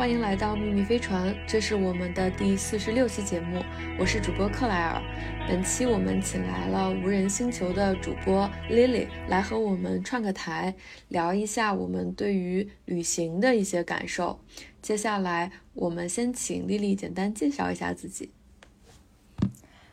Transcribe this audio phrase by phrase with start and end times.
[0.00, 3.62] 欢迎来到秘密飞船，这是我们的第四十六期节目，
[3.98, 5.02] 我是主播克莱尔。
[5.46, 10.74] 本期我们请来了无人星球的主播 Lily 来和我们串个台，
[11.08, 14.40] 聊一下我们对于旅行的一些感受。
[14.80, 18.32] 接下来我们先请 Lily 简单介绍一下自己。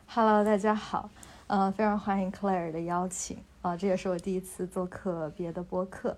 [0.05, 1.09] Hello，大家好，
[1.47, 6.17] 呃，非常欢迎 Claire 的邀请啊，这也是我第一次做客别的播客。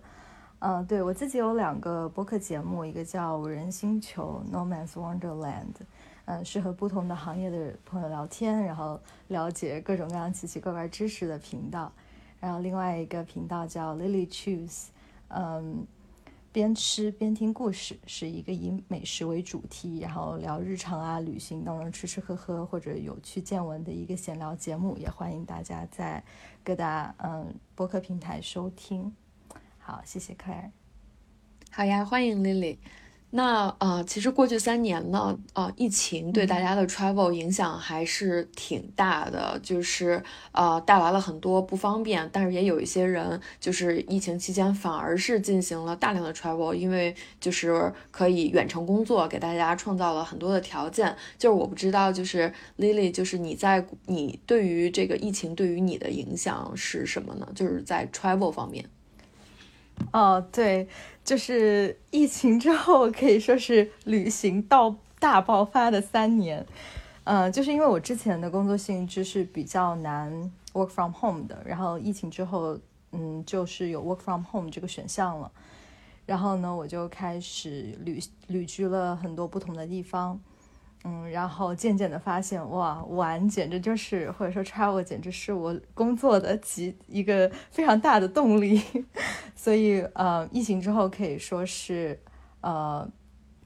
[0.60, 5.74] 嗯，对我自己有两个播客节目，一个叫《无人星球》（No Man's Wonderland），
[6.25, 9.00] 嗯，是和不同的行业的朋友聊天，然后
[9.30, 11.89] 了解各种各样奇奇怪怪知识的频道。
[12.42, 14.88] 然后另外一个频道叫 Lily Choose，
[15.30, 15.88] 嗯，
[16.52, 24.97] 边吃边听故事，是一个以美食为主题，然后聊日常啊、旅行当中吃吃喝喝或者有趣见闻的一个闲聊节目。
[24.97, 26.21] 也欢迎大家在
[26.66, 29.14] 各大嗯播客平台收听。
[29.89, 30.70] 好，谢谢克尔。
[31.71, 32.78] 好呀，欢迎 Lily。
[33.31, 42.30] 那呃，其实过去三年呢，呃，疫情对大家的 travel 影响还是挺大的，就是呃带来了很多不方便。
[42.31, 51.16] 但是也有一些人，就是疫情期间反而是进行了大量的 travel，因为就是可以远程工作，给大家创造了很多的条件。
[51.39, 57.47] 就是我不知道，就是 Lily，就是你在你对于这个疫情对于你的影响是什么呢？
[57.56, 58.85] 就是在 travel 方面。
[60.11, 60.88] 哦，对，
[61.23, 66.66] 就是疫情之后可以说是旅行到大爆发的三年，
[67.25, 72.80] 嗯，就是因为我之前的工作性质是比较难 work from home 的，然后疫情之后，
[73.11, 75.52] 嗯，就是有 work from home 这个选项了，
[76.25, 80.39] 然后呢，我就开始旅旅居了很多不同的地方。
[81.05, 88.81] 嗯，然后渐渐的发现，哇，玩简直就是，或者说 travel 简直是我工作的极一个非常大的动力。
[89.56, 92.19] 所以，呃，疫情之后可以说是，
[92.61, 93.09] 呃，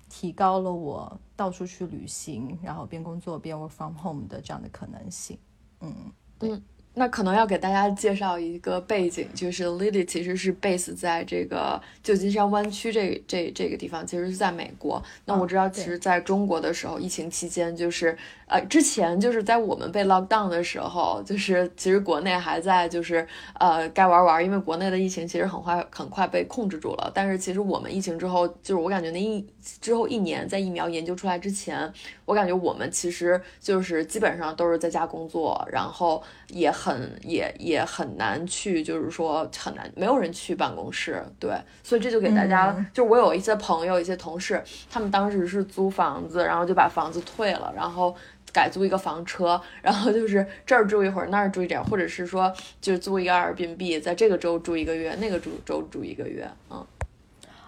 [0.09, 5.37] 提高了我到处去旅行，然后边工作边 work from home 的这样的可能性。
[5.81, 5.93] 嗯，
[6.37, 6.61] 对。
[6.95, 15.03] 那可能要给大家介绍一个背景，就是 Lily 其实是 base 在这个旧金山湾区这这这个地方，其实是在美国。
[15.25, 18.17] 那我知道，其实在中国的时候，疫情期间就是。
[18.53, 23.27] 呃，之前就是在我们被 lock down 的时候，就是其实国内还在就是
[23.59, 27.11] 呃该玩玩，因为国内的疫情其实很快很快被控制住了。
[27.15, 29.43] 但是其实我们疫情之后，就是我感觉那一
[29.81, 31.91] 之后一年，在疫苗研究出来之前，
[32.25, 41.25] 我感觉我们其实就是基本上都是在家工作，然后也很也也很难去，就是说很难没有人去办公室。
[41.39, 48.15] 对，所以这就给大家，就我有一些朋友、一些同事，他们当时是租房子，然后就把房子退了，然后。
[48.53, 56.85] 改租一个房车， 然后就是这儿住一会儿，那儿住一点，或者是说就租一个二宾币，在这个州住一个月，那个州州住一个月，嗯。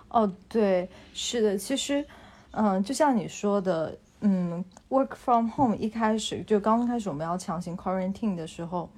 [0.09, 2.05] 哦，对，是的，其实，
[2.51, 8.89] 嗯，就像你说的，嗯，work from home 一开始就刚开始我们要强行 quarantine 的时候，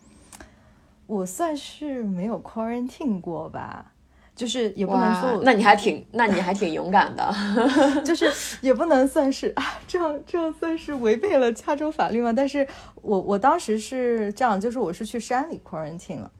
[1.07, 3.93] 我算是没有 quarantine 过吧。
[4.37, 7.33] 就是也不能说，那你还挺，那你还挺勇敢的。
[8.05, 8.31] 就是
[8.61, 12.31] 也不能算是啊，这样这样算是违背了加州法律吗？
[12.31, 12.65] 但是
[13.01, 16.31] 我我当时是这样，就是我是去山里 quarantine 了，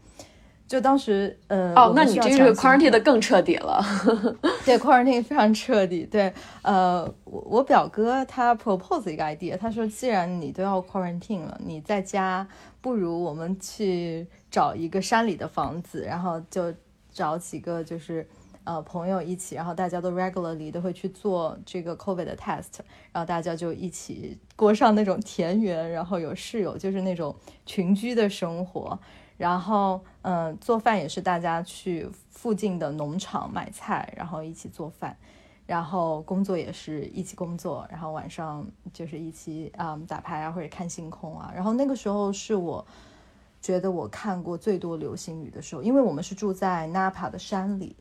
[0.67, 3.83] 就当时呃哦，那你这个 quarantine 的更彻底了。
[4.63, 6.05] 对，quarantine 非常彻底。
[6.05, 6.31] 对，
[6.61, 12.47] 呃，我我表哥他 propose 一个 idea，他说既然你都要 quarantine 了，你在家
[12.79, 16.71] 不如我们去找一个山里的房子，然后就。
[17.17, 18.27] 找几个就是
[18.63, 22.77] 呃朋友一起，然后大家都 regularly 都会去做这个 COVID 的 test，
[23.11, 27.35] 然后大家就一起过上那种田园，然后有室友，就是那种
[27.65, 28.99] 群居的生活。
[29.35, 35.17] 然后嗯，做饭也是大家去附近的农场买菜，然后一起做饭。
[35.65, 41.51] 然后工作也是一起工作，然后晚上就是一起啊打牌啊或者看星空啊。
[41.55, 42.85] 然后那个时候是我。
[43.67, 47.97] 觉得我看过最多流星雨的时候，因为我们是住在 Napa 的山里，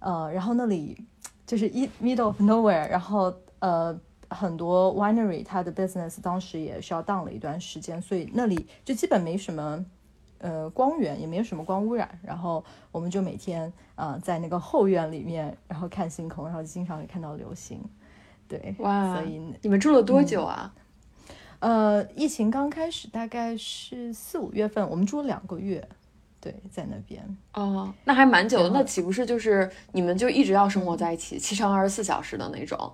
[0.00, 1.02] 呃，然后那里
[1.46, 3.98] 就是一 middle of nowhere，然后呃
[4.28, 9.82] 很多 winery 它的 business 当时也是要 down 了一段时间，所以那里就基本没什么
[10.40, 12.62] 呃光源，也没有什么光污染，然后
[12.92, 17.82] 我们就每天啊在那个后院里面，然后看星空，然后经常会看到流星，
[18.46, 20.70] 对，哇，所以你们住了多久啊？
[21.60, 25.86] 呃，疫情刚开始大概是四五月份，我们住了两个月，
[26.40, 27.36] 对，在那边。
[27.54, 32.92] 哦，那还蛮久的，那岂不是就是你们就一直要生活在一起，七乘二十四小时的那种？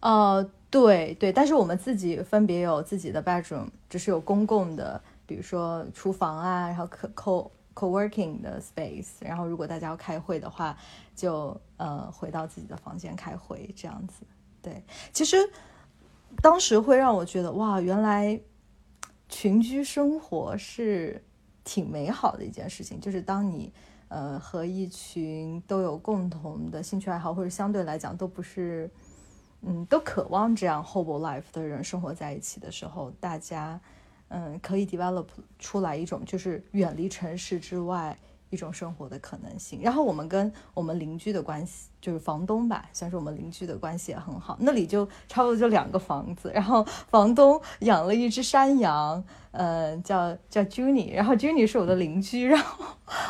[0.00, 10.76] 呃，对对，但是我们自己分别有自己的 bedroom，只是有公共的，比如说厨房啊，然后 co co co-working 的 space，然后如果大家要开会的话，
[11.16, 14.24] 就呃回到自己的房间开会这样子。
[14.62, 15.36] 对，其实
[16.36, 18.40] 当时会让我觉得哇，原来
[19.28, 21.22] 群居生活是
[21.64, 23.00] 挺美好的一件事情。
[23.00, 23.72] 就是当你
[24.08, 28.90] 呃和一群都有共同的兴趣爱好，或者相对来讲都不是
[29.62, 33.80] 嗯都渴望这样 hobo life 的人生活在一起的时候，大家
[34.28, 35.26] 嗯可以 develop
[35.58, 38.16] 出来一种就是远离城市之外。
[38.50, 39.80] 一种生活的可能性。
[39.82, 44.56] 然后我们跟我们邻居的关系，就是房东吧，算是我们邻居的关系也很好。
[44.60, 52.84] 那里就差不多就两个房子，然后房东养了一只山羊，呃，叫叫 Juni，然后 Juni 是我的邻居，然后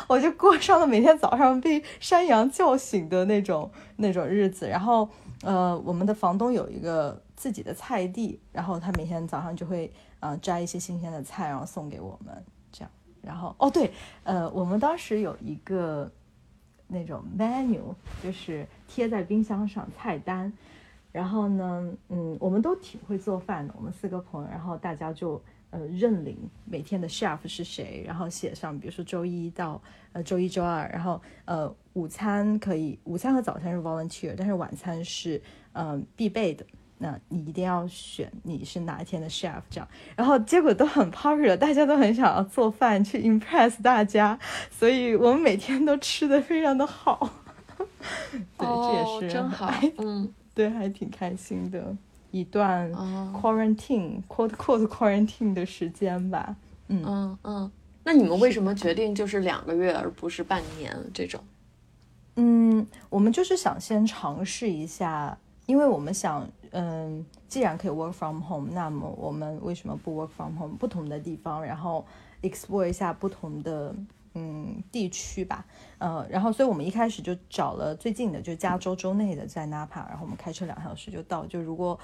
[0.07, 4.67] 我就过上了每天早上被山羊叫醒的那种那种日子。
[4.67, 5.09] 然后，
[5.41, 12.43] 呃，我们的房东有一个自己的菜地，然后他每天早上就会呃摘一些新鲜的菜，然后送给我们。
[13.21, 13.91] 然后哦对，
[14.23, 16.09] 呃，我们当时有一个
[16.87, 17.93] 那种 menu，
[18.23, 20.51] 就是贴在冰箱上菜单。
[21.11, 29.81] 然后呢，嗯，我们都挺会做饭的，我们四个朋友，然后大家就呃认领每天的 chef 是谁，然后写上，比如说周一到
[30.11, 35.41] 呃周一周二，然后呃午餐可以，午餐和早餐是 volunteer，但是晚餐是
[35.73, 36.63] 嗯必备的。
[37.01, 39.87] 那你一定要选你是哪一天的 chef 这样，
[40.17, 44.37] 然后结果都很 popular，大家都很想要做饭去 impress 大家，
[44.69, 47.29] 所以我们每天都吃的非常的好。
[48.57, 51.95] 对，这也是真好，嗯， 对，还挺开心的
[52.31, 52.91] 一段
[53.33, 56.53] quarantine quote quote quarantine 的时间吧。
[56.89, 57.71] 嗯嗯嗯，
[58.03, 61.41] 那你们为什么决定就是两个月而不是半年这种？
[62.35, 66.45] 嗯，我们就是想先尝试一下，因为我们想。
[66.71, 72.05] 嗯，既然可以 work from home，那么我们为什么不 work from home 不同的地方，然后
[72.43, 73.95] explore 一下不同的
[74.35, 75.65] 嗯地区吧？
[75.97, 81.43] 呃，然后所以我们一开始就找了最近的，就加州州内的，在 Napa，然后我们开车两小时就到。
[81.47, 81.99] 就如果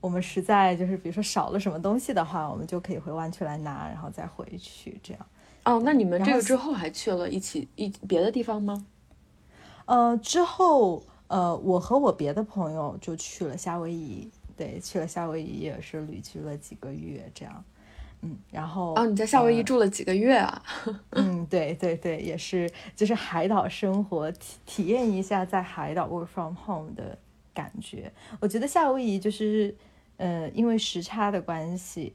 [0.00, 5.26] 我们实在就是比如说少了什么东西的话，我们就可以回湾区来拿，然后再回去这样。
[5.64, 8.86] 哦，那你们这个之后还去了一起一别的地方吗？
[9.84, 11.02] 呃，之后。
[11.30, 17.64] 呃，我和我别的朋友就去了夏威夷，对，去了夏威夷也是旅居了几个月，这样，
[18.22, 20.60] 嗯，然后哦，你在夏威夷住了几个月啊？
[21.10, 27.16] 嗯，对对对，也是，就是海岛生活，体体验一下在海岛 work from home 的
[27.54, 28.12] 感觉。
[28.40, 29.72] 我觉得夏威夷就是，
[30.16, 32.12] 呃，因为时差的关系，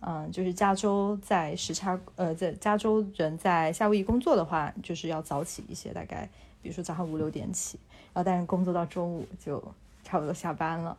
[0.00, 6.28] 嗯，就是加州在时差，呃，在加州人在夏威夷工作的话，就是要早起一些，大概
[6.60, 7.78] 比如说早上五六点起。
[8.16, 9.62] 然后，但是工作到中午就
[10.02, 10.96] 差不多下班了，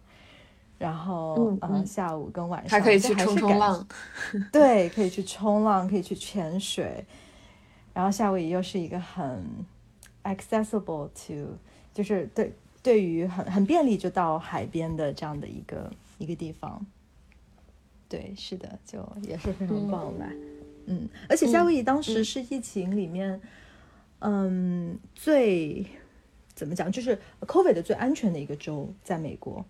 [0.77, 3.87] 然后嗯，下午跟晚上还可以去冲冲浪，
[4.51, 7.03] 对，可以去冲浪，可以去潜水。
[7.91, 9.43] 然后夏威夷又是一个很
[10.25, 11.57] accessible to，
[11.91, 12.53] 就是对
[12.83, 16.85] 对于很很便利就到海边的这样的一个一个地方。
[18.07, 20.27] 对，是的，就也是非常棒吧。
[20.85, 23.41] 嗯，而且夏威夷当时是疫情里面，
[24.19, 25.83] 嗯，最。
[26.57, 26.92] 怎么讲？
[26.92, 29.63] 就是 COVID 的最安全的一个州，在美国。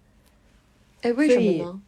[1.02, 1.82] 哎，为什么呢？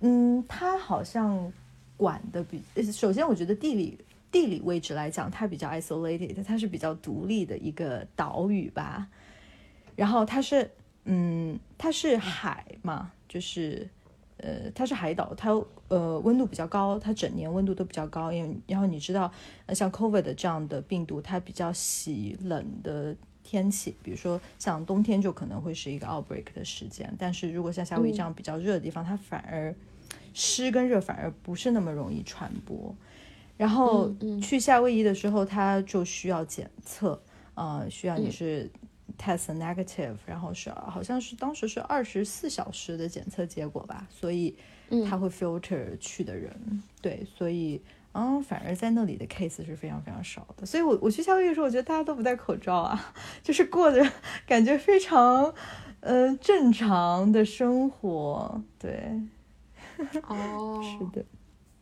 [0.00, 1.52] 嗯，它好像
[1.96, 2.60] 管的比……
[2.90, 3.96] 首先，我觉得地理
[4.32, 9.06] 地理位置来讲，它比较 isolated，它是比较独立的一个岛屿吧。
[9.94, 10.68] 然后它是，
[11.04, 13.88] 嗯，它是海嘛，就是
[14.38, 15.52] 呃，它是海岛，它
[15.86, 18.32] 呃温度比较高，它整年温度都比较高。
[18.32, 19.30] 因为然后你知道，
[19.68, 23.14] 像 COVID 这样的病毒，它比较喜冷的。
[23.44, 29.72] 天气，比如说像冬天就可能会是一个 outbreak 的时间，但是如果像夏威夷这样比较热的地方，它反而
[30.32, 32.92] 湿跟热反而不是那么容易传播。
[33.56, 37.22] 然后去夏威夷的时候，它就需要检测，
[37.54, 38.68] 呃，需要你是
[39.16, 44.56] test negative，然后是好像是当时是二十四小时的检测结果吧，所以
[45.08, 47.80] 它会 filter 去的人，对，所以。
[48.14, 54.04] 嗯，反而在那里的 case 是非常非常少的，所以，我我去夏威夷的时候，我觉得大家都不戴口罩啊， 就是过着
[54.46, 55.52] 感觉非常，
[56.00, 59.20] 呃，正常的生活，对，
[60.28, 61.24] 哦，是的。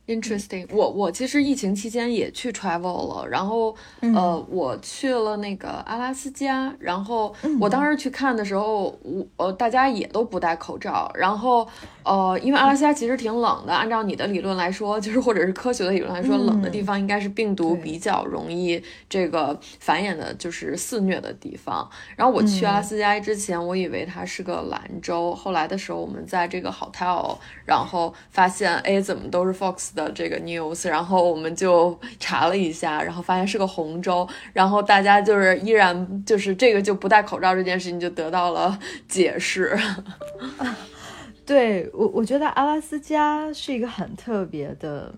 [0.05, 11.67] Interesting，我我其实疫情期间也去 travel 了，然后呃，我去了那个阿拉斯加，然后我当时去看的时候，我呃大家也都不戴口罩，然后
[12.03, 21.89] 呃，因为阿拉斯加其实挺冷的，按照你的理论来说，就是或者是科学的理论来说，冷的地方应该是病毒比较容易这个繁衍的，就是肆虐的地方。
[22.17, 29.92] 然后我去阿拉斯加之前，我以为它是个兰州，后来的时候我们在这个 hotel，然后发现哎怎么都是 Fox。
[29.95, 39.79] 的这个 news，然后我们就查了一下，然后发现是个红州，然后大家就是依然就是这个就不戴口罩这件事情就得到了解释。
[41.45, 45.13] 对我，我觉得阿拉斯加是一个很特别的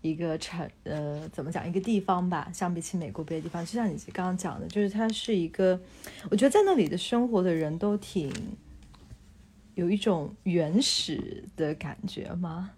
[0.00, 2.48] 一个城，呃，怎么讲一个地方吧？
[2.52, 5.78] 相比起美国别的地方，就像你刚刚讲的，就是它是一个，
[6.30, 8.32] 我觉得在那里的生活的人都挺
[9.74, 12.70] 有一种原始的感觉吗？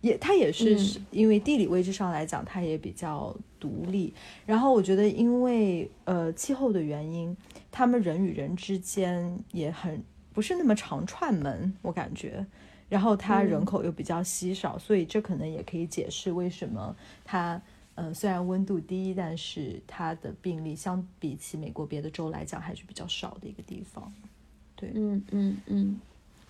[0.00, 4.12] 也，它也是因为地理位置上来讲，它也比较独立。
[4.46, 7.36] 然后我觉得，因为呃气候的原因，
[7.70, 10.02] 他们人与人之间也很。
[10.34, 12.46] 不是那么常串门，我感觉，
[12.88, 17.60] 然后它人口又比较稀少，所以这可能也可以解释为什么它，
[17.96, 24.12] 呃，虽然温度低，但是它的病例相比起美国别的州来讲还是比较少的一个地方。
[24.76, 26.00] 对，嗯嗯嗯。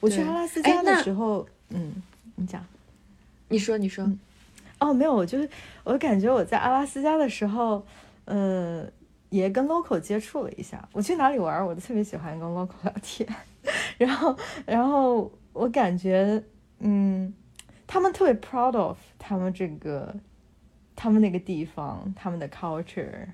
[0.00, 2.02] 我去阿拉斯加的时候，嗯，
[2.35, 2.62] 你讲，
[3.49, 4.11] 你说你说，
[4.78, 5.49] 哦，没有，我就是
[5.85, 7.85] 我感觉我在阿拉斯加的时候，
[8.26, 8.87] 呃，
[9.31, 10.87] 也跟 local 接触了一下。
[10.93, 13.28] 我去哪里玩，我都特别喜欢跟 local 聊天。
[13.99, 16.43] 然后，然后我感觉，
[16.78, 17.33] 嗯，
[17.87, 20.14] 他们特别 proud of 他们这个，
[20.95, 23.26] 他们那个地方，他们的 culture，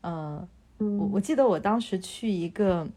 [0.00, 0.48] 呃，
[0.78, 2.88] 我我记得我当时去一个，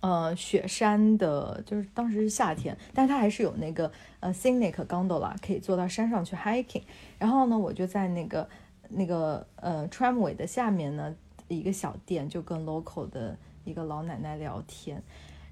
[0.00, 6.82] 呃，雪山的，就是当时是夏天，但是它还是有那个呃 scenic gondola 可以坐到山上去 hiking。
[7.18, 8.48] 然后呢，我就在那个
[8.90, 11.14] 那个呃 tramway 的下面呢
[11.48, 15.02] 一个小店，就跟 local 的一个老奶奶聊天。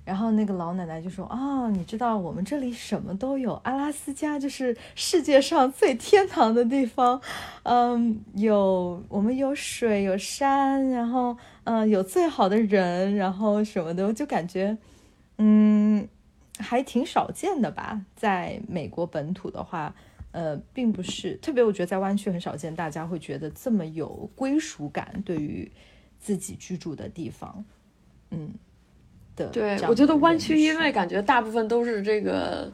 [0.04, 7.18] 然后那个老奶奶就说：“啊，你知道我们这里什么都有，阿拉斯加就是世界上最天堂的地方，
[7.62, 11.34] 嗯，有我们有水有山，然后
[11.64, 14.76] 嗯有最好的人，然后什么的，我就感觉
[15.38, 16.06] 嗯
[16.58, 18.04] 还挺少见的吧。
[18.14, 19.94] 在美国本土的话，
[20.32, 25.72] 呃，并不是特别，我觉得在湾区很少见，大家会觉得这么有归属感，对于
[26.20, 27.64] 自己居住的地方，
[28.30, 28.52] 嗯。”
[29.34, 32.70] 对，我觉得湾区，因为感觉大部分都是这个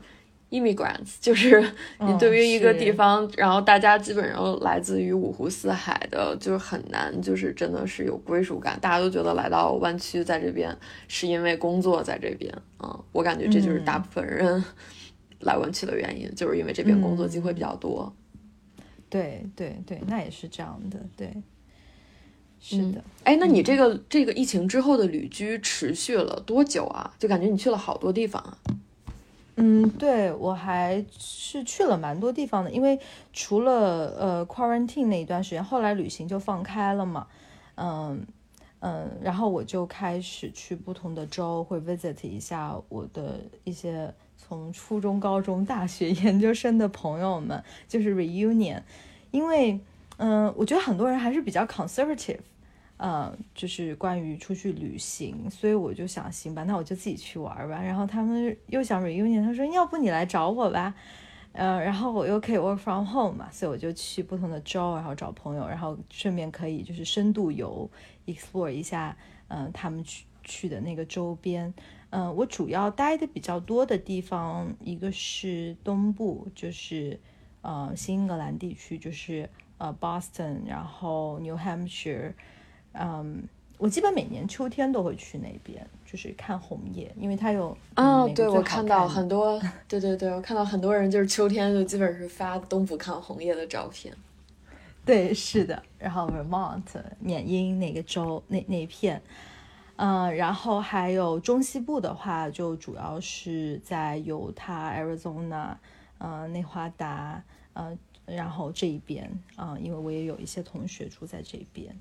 [0.50, 1.58] immigrants，就是
[2.00, 8.78] 你对于一个地方，然后大家基本上来自于五湖四海的，就是很难，就是真的是有归属感。
[8.80, 10.76] 大家都觉得来到湾区，在这边
[11.08, 12.52] 是因为工作在这边，
[12.82, 14.62] 嗯，我感觉这就是大部分人
[15.40, 18.12] 来湾区的原因，就是因为这边工作机会比较多。
[19.08, 21.32] 对对对，那也是这样的，对。
[22.62, 27.10] 是的，哎，那你这个这个疫情之后的旅居持续了多久啊？
[27.18, 28.58] 就感觉你去了好多地方啊。
[29.56, 32.98] 嗯，对我还是去了蛮多地方的，因为
[33.32, 37.26] 除了呃 quarantine 那一段时间，后来旅行就放开了嘛。
[37.76, 38.26] 嗯
[38.80, 48.82] 嗯，然后我就开始去不同的州，会 visit 一下我的一些从初中、高中、大学、 研究生的朋友们，就是 reunion，
[49.30, 49.80] 因为。
[50.22, 52.40] 嗯，我觉得很多人还是比较 conservative，
[52.98, 57.80] 嗯，就是关于出去旅行，所以我就想，行吧，那我就自己去玩吧。
[57.80, 60.94] 然后他们又想 reunion，他说，要不你来找我吧，
[61.52, 67.90] 嗯，然后我又可以 work from home 嘛，所以我就去不同的州，然后找朋友，然后顺便可以就是深度游
[68.26, 69.16] ，explore 一下，
[69.48, 71.72] 嗯，他们去去的那个周边。
[72.10, 77.18] 嗯，我主要待的比较多的地方，一个是东部，就是
[77.62, 79.48] 呃新英格兰地区，就是。
[79.80, 82.34] 呃，Boston，然后 New Hampshire，
[82.92, 83.42] 嗯，
[83.78, 89.58] 我基本每年秋天都会去那边，就是看红叶，因为它有啊，对我看到很多，
[89.88, 94.14] 对对对，我看到很多人就是秋天就基本是发东部看红叶的照片。
[95.02, 96.82] 对，是的，然后 Vermont
[97.18, 99.22] 缅因那个州那那一片，
[99.96, 105.74] 嗯，然后还有中西部的话，就主要是在犹他、Arizona，
[106.18, 107.98] 嗯，内华达，嗯。
[108.26, 111.94] 然后这一边啊，因为我也有一些同学住在这边，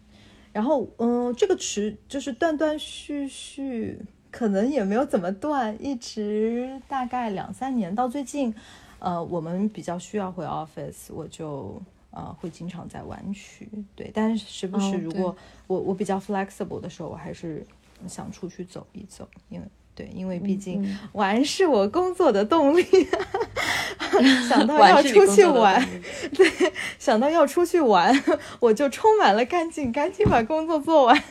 [0.54, 4.00] 然后嗯，这个持就是断断续续，
[4.32, 8.54] 可能也没有怎么断，一直大概两三年，到最近，
[9.00, 15.36] 呃，我们比较需要回 office，我就呃会经常在湾区，对，但是时不时如果
[15.68, 17.66] 我我比较 flexible 的时候，我还是
[18.08, 19.66] 想出去走一走，因为。
[20.00, 22.86] 对，因为毕竟玩是我工作的动力，
[24.48, 25.86] 想到 要出去玩，
[26.34, 26.50] 对，
[26.98, 28.24] 想到要出去玩，
[28.62, 31.24] 我就充满了干劲，赶紧把工作做完，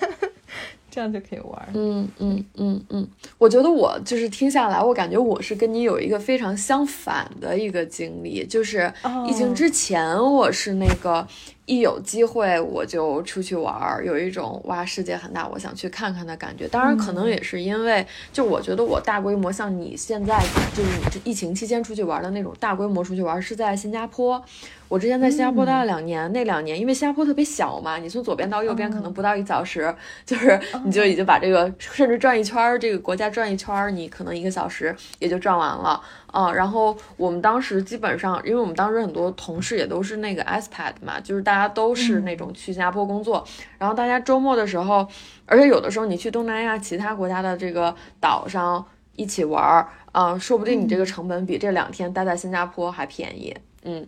[0.91, 1.69] 这样就可以玩。
[1.75, 8.93] 嗯嗯嗯嗯，我觉得我就是听下来，我感觉我是跟你有一个非常相反的一个经历，就是
[9.27, 11.27] 疫情之前我是那个。
[11.69, 16.67] 一有机会我就出去玩儿，有一种哇世界很大，我想去看看的感觉。
[16.67, 20.43] 当然，可能也是因为，就我觉得我大规模像你现在
[20.75, 24.43] 就是你疫情期间出去玩的那种大规模出去玩是在新加坡。
[24.89, 36.01] 我之前在新加坡待了两年，那两年因为新加坡特别小嘛，你从左边到右边可能不到一小时，就是你就已经把这个甚至转一圈儿这个国家转一圈儿，你可能一个小时也就转完了。
[36.29, 36.51] 啊。
[36.53, 43.47] 然后我们当时基本上，因为我们当时很多同事也都是那个 expat 嘛，就是大家都是那种去新加坡工作，
[43.79, 45.07] 然后大家周末的时候，
[45.45, 48.85] 而且有的时候你去东南亚其他国家的这个岛上
[49.17, 54.07] 一起玩儿啊，说不定你这个成本比这两天待在新加坡还便宜，嗯。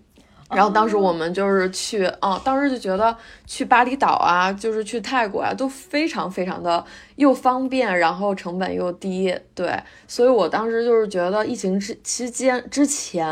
[0.50, 3.16] 然后当时我们就是去，啊，当时就觉得
[3.46, 6.84] 去巴厘岛啊，就是去泰国啊，都非常非常的
[7.20, 13.28] 又方便，然后成本又低，对，所以我当时就是觉得疫情之期间之前，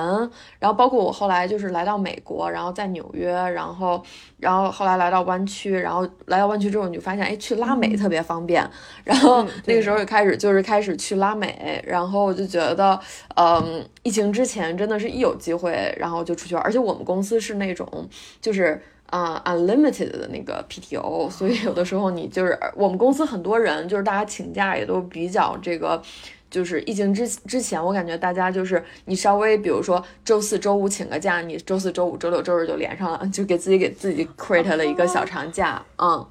[0.58, 4.02] 然后包括我后来就是来到美国，然后在纽约，然后。
[4.38, 8.64] 然后后来来到湾区，然后来到湾区之后，你就发现，哎，去拉美特别方便。
[9.02, 12.96] 然后那个时候也开始就是开始去拉美，然后我就觉得，
[13.34, 16.62] 嗯，疫情之前真的是一有机会，然后就出去玩。
[16.62, 18.08] 而且我们公司是那种
[18.40, 18.80] 就是
[19.10, 26.02] 啊 unlimited 的那个 PTO，所以有的时候你就是我们公司很多人就是大家请假也都比较这个。
[26.50, 36.26] 就是疫情之之前，我感觉大家就是你稍微比如说周四周五请个假，你周四周五周六周日就连上了，就给自己给自己 create 了一个小长假，嗯，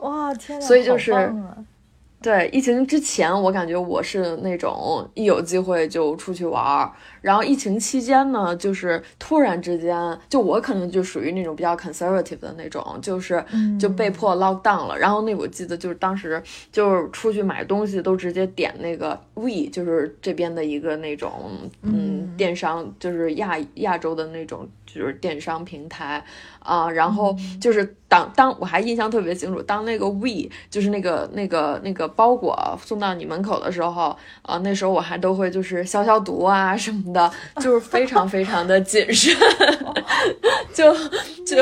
[0.00, 1.34] 哇天所以就是。
[2.24, 6.90] 对，疫情之前我感觉我是那种一有机会就出去玩儿，
[7.20, 13.44] 然后疫情期间呢，就是突然之间，就我可能就属于那种比较 conservative 的那种，就是
[13.78, 14.98] 就被迫 lock down 了。
[14.98, 21.30] 然后那我记得就是当时就是出去买东西都直接点那个 We，就是这边的一个那种
[21.82, 24.68] 嗯电商，就是亚亚洲的那种。
[24.86, 26.24] 就是电商平台
[26.60, 39.36] 啊，然后就是当当我还印象特别清楚，当那个 We 就是那个那个那个包裹送到你门口的时候啊，那时候我还都会就是消消毒啊什么的，就是非常非常的谨慎，
[40.72, 40.94] 就
[41.44, 41.56] 就。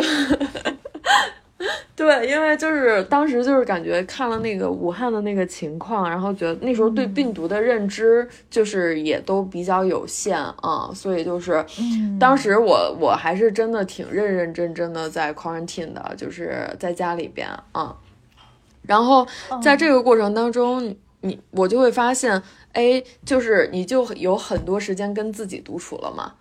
[1.94, 11.64] 对，因为就是当时就是感觉看了那个武汉的那个情况，然后觉得那时候对病毒的认知就是也都比较有限啊，所以就是
[12.18, 17.96] 当时我我还是真的挺认认真真的在 quarantine 的，就是在家里边啊。
[18.82, 19.24] 然后
[19.62, 26.32] 在这个过程当中，你我就会发现，哎，就是你就有很多时间跟自己独处了嘛，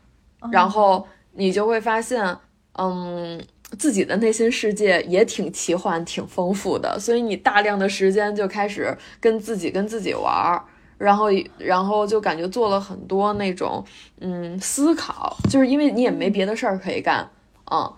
[0.51, 2.35] 然后你就会发现，
[2.73, 3.39] 嗯。
[3.77, 10.63] 自己的内心世界也挺奇幻、挺丰富的，所以你大量的时间就开始跟自己、跟自己玩儿，
[10.97, 13.83] 然后，然后就感觉做了很多那种，
[14.19, 17.29] 嗯，思考，就是因为你也没别的事儿可以干。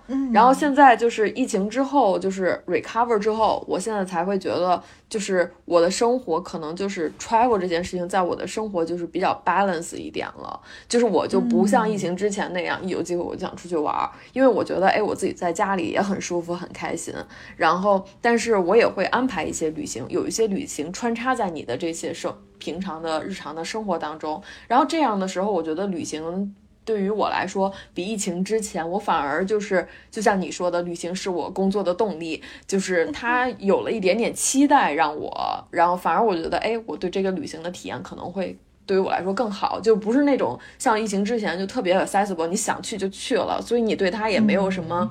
[0.07, 17.13] 嗯，然后现在就是疫情之后，就是 recover 之后，我现在才会觉得，就是我的生活可能就是 travel 这件事情，在我的生活就是比较 balance 一点了，就是我就不像疫情之前那样，一有机会我就想出去玩，因为我觉得，哎，我自己在家里也很舒服，很开心。
[17.57, 24.39] 然后，但是我也会安排一些旅行，有一些旅行穿插在你的这些生平常的日常的生活当中。
[24.67, 26.55] 然后这样的时候，我觉得旅行。
[26.85, 45.09] 对于我来说，比疫情之前，我反而就是就像你说的，旅行是我工作的动力，就是它有了一点点期待，让我，然后反而我觉得，哎，我对这个旅行的体验可能会对于我来说更好，就不是那种像疫情之前就特别 accessible，你想去就去了，所以你对它也没有什么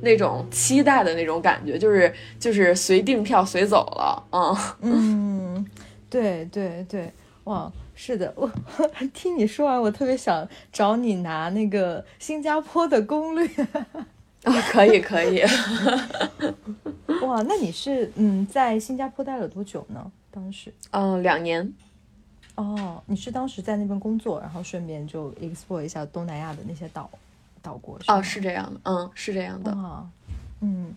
[0.00, 4.56] 那种期待的那种感觉，就是就是随订票随走了，嗯。
[4.82, 5.66] 嗯，
[6.10, 7.12] 对对对，
[7.44, 7.70] 哇。
[8.04, 8.50] 是的，我
[9.14, 13.46] 听你说完，我特别想找你拿那个新加坡的攻略。
[14.42, 15.40] 啊，可以可以。
[17.22, 20.10] 哇，那你是嗯在新加坡待了多久呢？
[20.32, 20.74] 当时？
[20.90, 21.72] 嗯，两年。
[22.56, 27.08] 哦，你是当时在那边工作，然后顺便就 explore 一下东南亚的那些岛
[27.62, 27.96] 岛国？
[28.08, 29.72] 哦，是这样的，嗯，是这样的。
[30.60, 30.92] 嗯。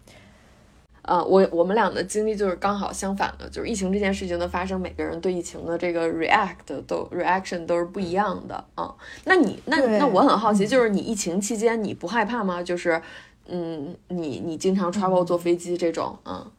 [1.08, 8.94] 呃，我我们俩的经历就是刚好相反的，就是疫情这件事情的发生，每个人对疫情的这个 react 都 reaction 都是不一样的啊。
[9.26, 12.64] 那你那那我很好奇，就是你疫情期间你不害怕吗？
[12.64, 13.00] 就是
[13.48, 16.52] 嗯，你你经常 travel 坐飞机这种，嗯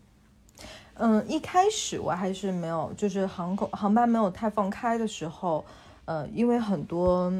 [0.95, 5.65] 嗯，一开始我还是没有，就是航空航班没有太放开的时候，
[6.05, 7.33] 呃，因为很多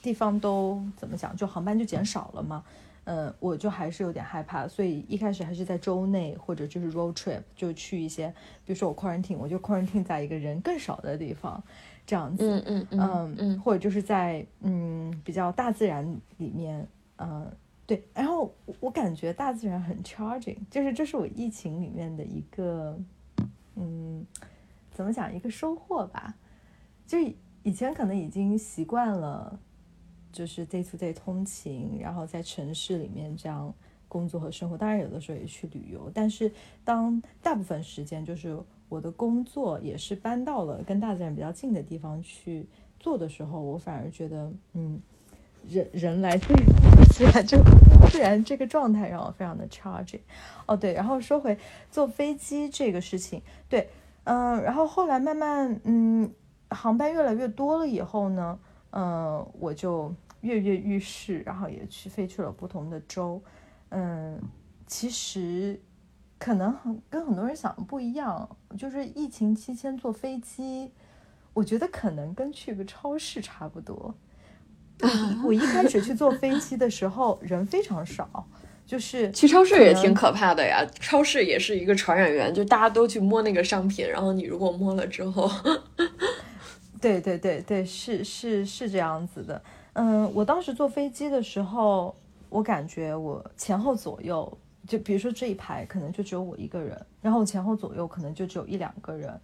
[0.00, 2.62] 地方都怎么讲，就航班就减少了嘛。
[3.04, 8.28] 嗯，我就还是有点害怕，所以一开始还是在州内或者就是 road trip，就去一些，
[8.64, 11.62] 比如说我 quarantine，我就 quarantine 在一个人更少的地方，
[12.06, 16.86] 这样子，嗯嗯嗯嗯，或者就是在嗯比较大自然里面，
[17.16, 17.50] 嗯，
[17.86, 22.96] 对，然后我感觉大自然很 charging，就是这是我疫情里面的一个，
[23.74, 24.24] 嗯，
[24.92, 26.34] 怎么讲一个收获吧。
[27.06, 27.18] 就
[27.64, 29.58] 以前可能已经习惯了，
[30.32, 33.72] 就是 day to day 通勤，然后在城市里面这样
[34.08, 34.76] 工作和生活。
[34.76, 36.52] 当然有的时候也去旅游，但是
[36.84, 42.66] 当大部分时间就是我的工作也是搬到了跟大自然比较近的地方去
[42.98, 45.00] 做的时候，我反而觉得，嗯。
[45.68, 46.54] 人人来自
[47.12, 47.58] 自然，就
[48.08, 50.20] 自然这个状态让我非常的 charging。
[50.64, 51.58] 哦，对，然后说回
[51.90, 53.90] 坐飞机这个事情，对，
[54.24, 56.32] 嗯，然后后来慢慢，嗯，
[56.70, 58.58] 航班越来越多了以后呢，
[58.90, 63.42] 嗯，我就跃跃欲试，然后也去飞去了不同的州，
[63.90, 64.40] 嗯，
[64.86, 65.80] 其实
[66.38, 68.48] 可能很跟很多人想的不一样，
[68.78, 70.90] 就是疫情期间坐飞机，
[71.52, 74.14] 我觉得可能跟去个超市差不多。
[75.44, 78.46] 我一开始去坐 飞机的时候，人非常少，
[78.84, 80.84] 就是去超市也挺可怕的呀。
[80.98, 85.50] 超市也是一个传染源，就大家都去摸那个商品，然后你如果摸了之后，
[87.00, 89.62] 对对对对，是是是这样子的。
[89.94, 92.14] 嗯，我当时坐飞机的时候，
[92.48, 99.40] 我感觉我前后左右，就比如说这一排可能就只有我一个人，然后前后左右可能就只有一两个人，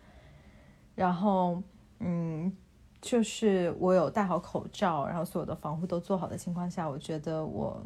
[0.94, 1.62] 然后
[2.00, 2.52] 嗯。
[2.98, 7.80] 就是我有戴好口罩，然后所有的防护都做好的情况下，我觉得我，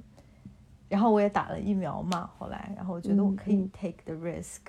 [0.89, 4.61] 然后我也打了疫苗嘛，后来，然后我觉得我可以 take the risk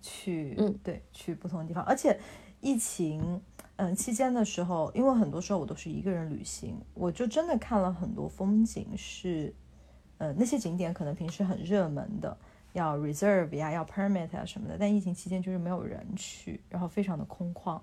[0.00, 1.82] 去，嗯，对，去不同的地方。
[1.82, 2.16] 而且
[2.60, 3.40] 疫情，
[3.78, 9.54] 嗯，期间的时候，因为很多时候我都是一个人旅行，我就真的看了很多风景，是，
[10.18, 12.36] 呃，那些景点可能平时很热门的，
[12.72, 17.80] 要 reserve 呀，要 permit 啊什么的，但疫情期间就是没有人去，然后非常的空旷。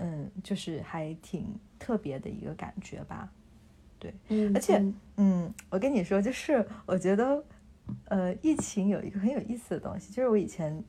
[0.00, 1.44] 嗯，就是还挺
[1.76, 3.28] 特别的一个感觉吧，
[3.98, 4.14] 对，
[4.54, 4.80] 而且，
[5.16, 7.44] 嗯，我跟你说，就是我觉得，
[8.04, 10.84] 呃，疫情有一个很有意思的东西，就是我以前，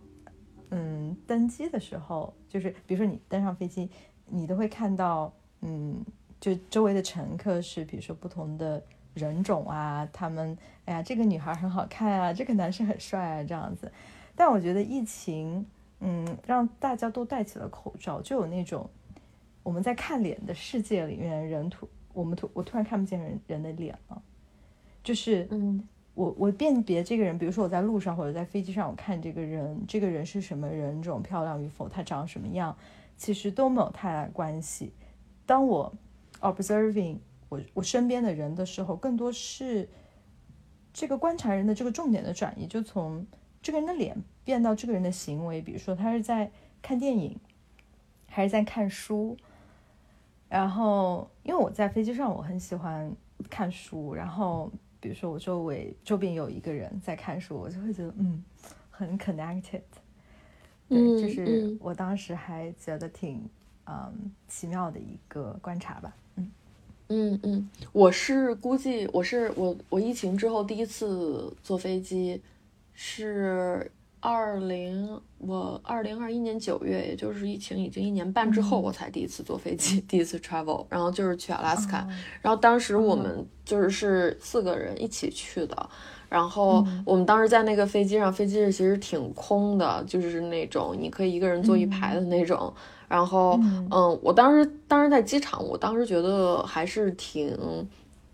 [0.69, 3.89] 嗯，登机的时候，就是比如说你登上飞机，
[4.29, 6.03] 你都会看到，嗯，
[6.39, 8.81] 就周围的乘客是，比如说不同的
[9.13, 13.91] 人种啊，他们，哎呀，这个女孩很好看啊，这个男生很帅啊，这样子，
[14.35, 15.65] 但我觉得疫情，
[15.99, 18.89] 嗯，让大家都戴起了口罩，就有那种。
[19.61, 24.19] 我们在看脸的世界里面，人突我们突我突然看不见人人的脸了，
[25.03, 25.83] 就是嗯，
[26.15, 32.75] 我我辨别这个人，比如说我在路上或者在飞机上，我看这个人，这个人是什么人种，漂亮与否，他长什么样，
[33.19, 34.93] 其实都没有太大关系。
[35.45, 35.93] 当我
[36.39, 37.17] observing
[37.49, 39.87] 我我身边的人的时候，更多是
[40.93, 43.27] 这个观察人的这个重点的转移，就从
[43.61, 46.49] 这个人的脸变到这个人的行为，比如说他是在
[46.81, 47.37] 看电影，
[48.27, 49.37] 还是在看书。
[50.47, 53.13] 然后，因为我在飞机上，我很喜欢
[53.49, 54.15] 看书。
[54.15, 58.43] 然后，比如说我周围周边有一个人在看书，我就会觉得嗯，
[58.89, 59.81] 很 connected。
[60.89, 63.47] 对，就是我当时还觉得挺
[63.85, 66.13] 嗯奇妙的一个观察吧。
[66.35, 66.51] 嗯
[67.09, 72.41] 嗯嗯，我是估计我是我我疫情之后第一次坐飞机
[72.93, 73.91] 是。
[74.21, 82.05] 二零我二零二一年九月，也就是疫情已经一年半之后，我才第一次坐飞机，第一次 travel，然后就是去阿拉斯卡，
[82.41, 85.89] 然后当时我们就是是四个人一起去的，
[86.29, 92.73] 然后我们当时在那个飞机上，飞机是其实挺空的，就是那种你可以一个人坐一排的那种，
[93.07, 93.59] 然后
[93.91, 97.57] 嗯，我当时当时在机场，我当时觉得还是挺。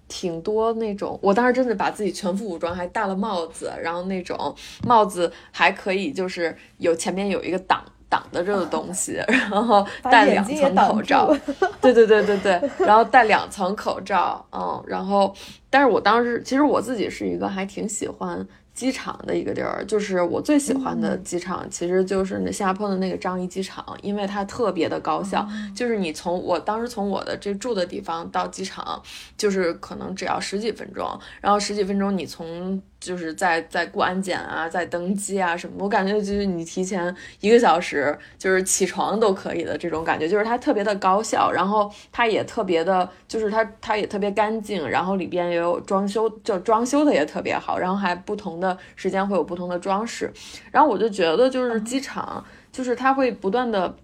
[0.07, 4.55] 挺多那种，我当时真的把自己全副武装，还戴了帽子，然后那种
[4.85, 7.83] 帽子还可以，就是有前面有一个挡
[8.15, 11.35] 挡的这个东西，然后戴两层口罩，
[11.81, 15.33] 对对对对对，然后戴两层口罩，嗯，然后，
[15.69, 18.47] 但是我当时其实我自己是一个还挺喜欢。
[18.75, 25.47] 机场的一个地儿，就是我最喜欢的机场，其实就是那新加坡的那个樟宜机场，因为它特别的高效。
[25.73, 29.01] 就是你从我当时从我的这住的地方到机场，
[29.37, 31.07] 就是可能只要十几分钟，
[31.39, 32.81] 然后十几分钟你从。
[32.99, 50.31] 就是在在过安检啊，在登机啊什么，我感觉就是你提前一个小时就是起床都可以的这种感觉，就是它特别的高效，然后它也特别的，就是它它也特别干净，然后里边也有装修，就装修的也特别好，然后还不同的时间会有不同的装饰，
[50.71, 53.95] 然后我就觉得就是机场，就是它会不断的。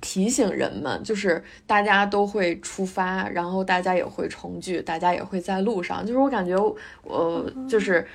[0.00, 6.04] 提醒人们，就是大家都会出发，然后大家也会重聚，大家也会在路上。
[6.04, 6.56] 就是我感觉，
[7.02, 8.06] 我就是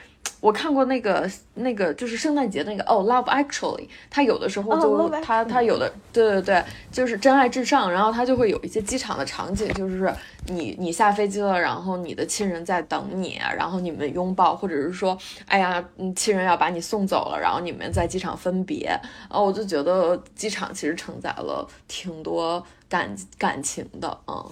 [0.46, 10.14] 我看过那个那个就是圣诞节那个哦，Love Actually，他有的时候就他他有的对对对，就是真爱至上，然后他就会有一些机场的场景，就是
[10.46, 18.96] 你你下飞机了，然后你的亲人在等你，然后你们拥抱，或者是说哎呀，嗯，亲人要把你送走了，然后你们在机场分别，
[19.32, 24.46] 哦，我就觉得机场其实承载了挺多感感情的，嗯。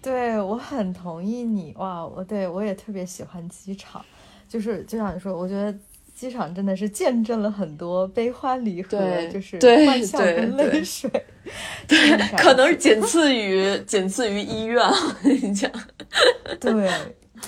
[0.00, 4.02] 对我很同意你哇，我对我也特别喜欢机场，
[4.50, 5.72] 就是就像你说，我觉得
[6.14, 8.98] 机场真的是见证了很多悲欢离合，
[9.32, 11.08] 就是欢笑跟泪水，
[11.86, 15.70] 对，可能是仅次于仅次于医院，我跟你讲，
[16.60, 16.90] 对，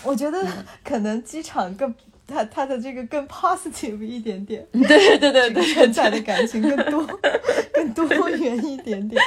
[0.05, 0.47] 我觉得
[0.85, 1.93] 可能机场更。
[2.33, 7.07] 他他的这个更 positive 一点点，对对对对，承载的感情更多，
[7.73, 9.23] 更多元一点点。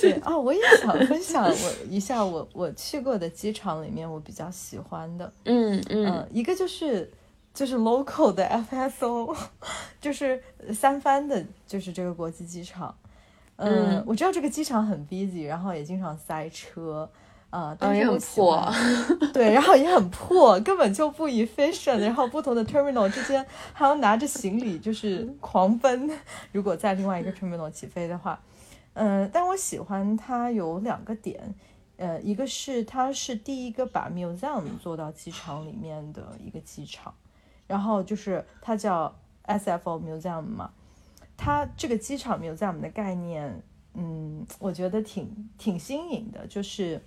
[0.00, 7.10] 对啊，我也想分享我一下我我去过的机场里面我比较喜欢的，嗯嗯，一个就是
[7.52, 9.36] 就是 local 的 FSO，
[10.00, 12.94] 就是三藩的，就是这个国际机场。
[13.56, 17.08] 嗯，我知道这个机场很 busy，然后也经常塞车。
[17.50, 18.70] 啊，但是很破，
[19.32, 21.96] 对，然后也很破，根本就不 efficient。
[21.98, 26.10] 然后不同的 terminal 之间还要拿着行李就是狂奔。
[26.52, 28.38] 如果在另外一个 terminal 起飞的话，
[28.92, 31.54] 嗯，但我喜欢它有两个点，
[31.96, 37.14] 呃，一个是它是第一个把 museum 做到机场里面的一个机场，
[37.66, 40.70] 然后就是它叫 SFO museum 嘛，
[41.34, 43.62] 它这个机场 museum 的概念，
[43.94, 47.00] 嗯，我觉得挺挺新颖的，就是。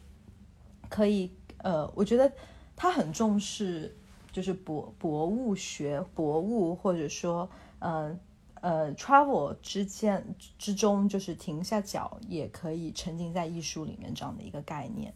[0.91, 2.30] 可以，呃，我觉得
[2.75, 3.95] 他很重视，
[4.30, 7.49] 就是博博物学、博物，或者说，
[7.80, 8.19] 呃
[8.56, 15.13] 呃，travel 之间之中，就是停下脚也可以沉浸在艺术里面这样的一个概念。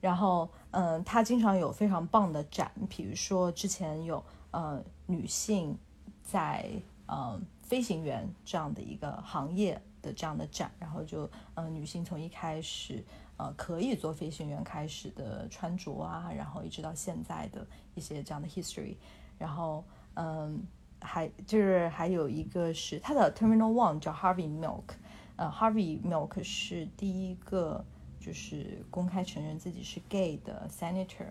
[0.00, 5.76] 然后，嗯，他经常有非常棒的展，比如说之前有呃女性
[6.24, 6.70] 在
[7.04, 13.04] 呃飞行员这样的一个行业的这样的展，然后就呃女性从一开始。
[13.38, 18.96] 呃，可以做飞行员开始的穿着啊，然后一直到现在的一些这样的 history，
[19.38, 20.62] 然后嗯，
[21.02, 24.94] 还就是还有一个是它的 Terminal One 叫 Harvey Milk，
[25.36, 27.84] 呃，Harvey Milk 是第一个
[28.18, 31.28] 就是公开承认自己是 gay 的 senator，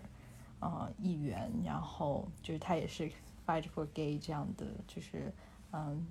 [0.60, 3.10] 呃，议员，然后就是他也是
[3.44, 5.34] fight for gay 这样的，就是
[5.72, 6.06] 嗯，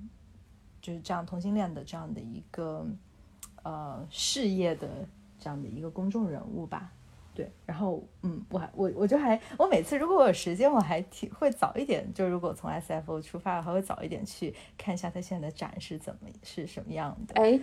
[0.82, 2.86] 就是这样同性恋的这样的一个
[3.64, 5.08] 呃事业的。
[5.40, 6.92] 这样的一个公众人物吧，
[7.34, 17.42] 对，然后嗯，我还我我就还我每次如果我有时间，我还挺会早一点，就如果从 SFO 出发，还会早一点去看一下他现在的展是怎么是什么样的。
[17.42, 17.60] 哎，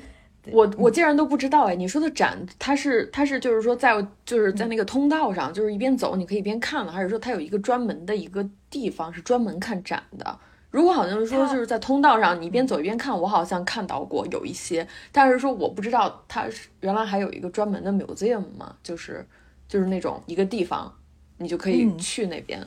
[0.52, 10.38] 我我竟然都不知道哎，你说的展，它是它是就是说在就是在那个通道上，就是一边走你可以一边看了，还是说它有一个专门的一个地方是专门看展的？
[10.72, 19.24] 如果好像说就是在通道上，你一边走一边看，我好像看到过有一些，但是说我不知道它是原来还有一个专门的 museum 嘛，就是
[19.68, 20.90] 就是那种一个地方，
[21.36, 22.58] 你就可以去那边。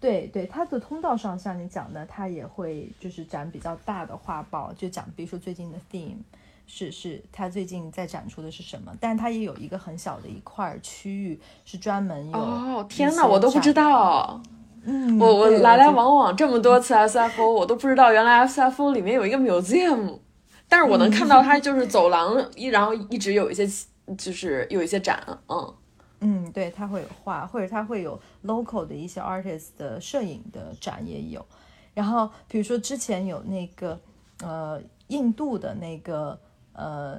[0.00, 6.16] 对对，它的通道上像你讲的，它也会就是展比较大的画报，就讲比如说最近的 theme
[6.66, 12.38] 是是它最近在展出的是什么，但它也有一个很小的一块区域是专门有。
[12.38, 14.40] 哦天哪，我都不知道。
[14.88, 20.16] 嗯，我我来来往往这么多次 SFO，我都不知道原来 SFO 里面有一个 museum，
[20.68, 23.66] 但是我能看到它就是走廊一，然后一直有一些
[24.16, 25.74] 就是有一些展，嗯。
[26.20, 31.44] 嗯，对，它会有画，或者它会有 local 的一些 artist 的摄影的展也有，
[31.92, 34.00] 然后比如说之前有那个
[34.42, 36.38] 呃印度的那个
[36.74, 37.18] 呃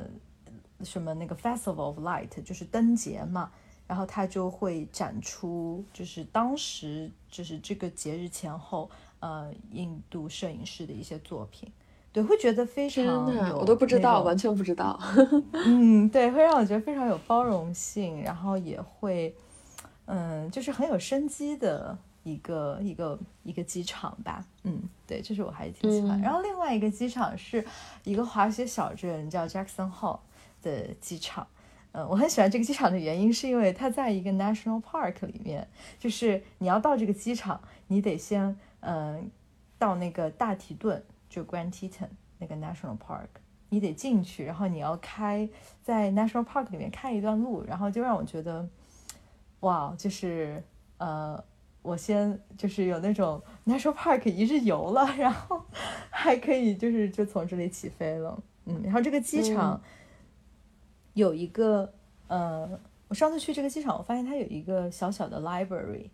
[0.84, 3.52] 什么那个 Festival of Light，就是灯节嘛。
[3.86, 11.72] 然后他就会展出，就是当时就是这个节日前后，呃，印度摄影师的一些作品，
[12.12, 13.04] 对，会觉得非常
[13.50, 15.00] 有，我都不知道，完全不知道。
[15.54, 19.36] 嗯，对，会让我觉得非常有包容性，然后也会，
[20.06, 24.46] 嗯，就是很有生机的一个一个一个机场吧。
[24.64, 26.20] 嗯，对，这是我还挺喜欢。
[26.22, 27.66] 然后另外一个机场是
[28.04, 30.20] 一个滑雪小镇，叫 Jackson Hole
[30.62, 31.46] 的机场。
[31.98, 39.32] 嗯，我很喜欢这个机场的原因，是因为它在一个 national park 里面，就是你要到这个机场，你得先嗯
[39.80, 43.26] 到那个大提顿，就 Grand Teton 那个 national park，
[43.70, 45.50] 你得进去，然后你要开
[45.82, 48.70] 在 national park 里面开一段路，然后就让我觉得，
[49.62, 50.64] 哇，就是
[51.00, 51.44] 呃，
[51.82, 55.64] 我先就是有那种 national park 一日游了，然后
[56.12, 59.82] 还可以就是就从这里起飞了，嗯，然后这个机场。
[61.18, 61.92] 有一个，
[62.28, 66.12] 呃，我上次去这个机场，我发现它有一个小小的 library，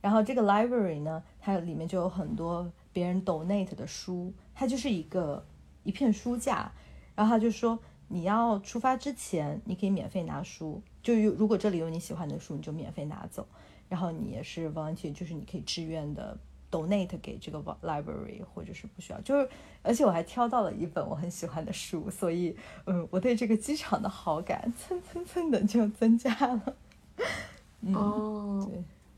[0.00, 5.44] 然后这个 library 呢，它里面就有很多别人 donate 的书，它就是一个
[5.82, 6.72] 一片书架。
[7.14, 13.46] 然后他就说，你要出发之前，你可以免费拿书，就有如果这里有你喜欢的书，你就免费拿走。
[13.86, 16.38] 然后你也是 volunteer，就是你可以志愿的
[16.70, 19.20] donate 给这个 library，或者是不需要。
[19.22, 19.48] 就是，
[19.82, 22.54] 而且我还挑到了一本我很喜欢的书，所以，
[22.86, 26.76] 嗯，我对这个机场的好感蹭蹭蹭的就增加了。
[27.94, 28.68] 哦，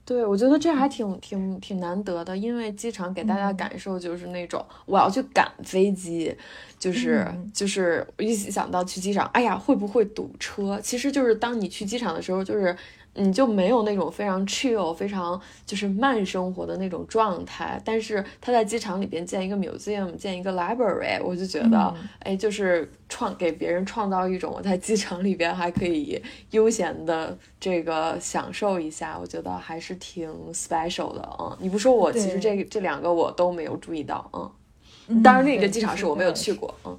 [0.05, 6.37] 对，对，我觉得这还挺挺挺难得的，因为机场给大家感受就是那种我要去赶飞机，
[6.79, 10.81] 就是就是一想到去机场，哎呀会不会堵车？
[10.81, 12.77] 其实就是当你去机场的时候，就是。
[13.15, 17.81] 你就没有那种非常 chill、非常就是慢生活的那种状态。
[17.85, 31.57] 但是他在机场里边建一个 museum、建一个 library，我就觉得，哎，就是创给别人创造一种我在机场里边还可以悠闲的这个享受一下，我觉得还是挺 special 的嗯。
[31.61, 35.23] 你不说我，其实这这两个我都没有注意到，嗯。
[35.23, 36.99] 当然，另一个机场是我没有去过，嗯。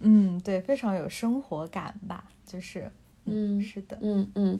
[0.00, 2.90] 嗯，对，非常有生活感吧，就是，
[3.26, 4.58] 嗯，是的，嗯嗯。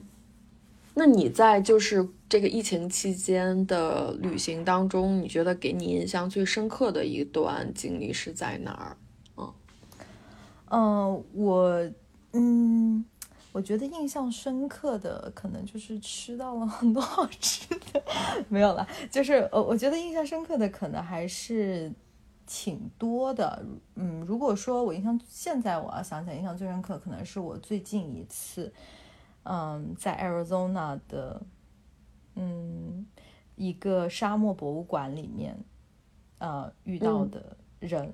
[0.95, 8.97] 那你在就是这个疫情期间的旅行当中，你觉得给你印象最深刻的一段经历是在哪儿？
[9.37, 9.53] 嗯，
[10.69, 11.91] 嗯，我，
[12.33, 13.03] 嗯，
[13.51, 18.03] 我觉得印象深刻的可能就是吃到了很多好吃的，
[18.47, 21.91] 没有了，就是呃，我觉得印象深刻的可能还是
[22.45, 23.65] 挺多的。
[23.95, 28.71] 嗯，如果说我印象现在我要想起来印象最深刻，可能是我最近一次。
[29.43, 31.41] 嗯，在 Arizona 的，
[32.35, 33.05] 嗯，
[33.55, 35.57] 一个沙漠博物馆里面，
[36.37, 38.13] 呃，遇到的人，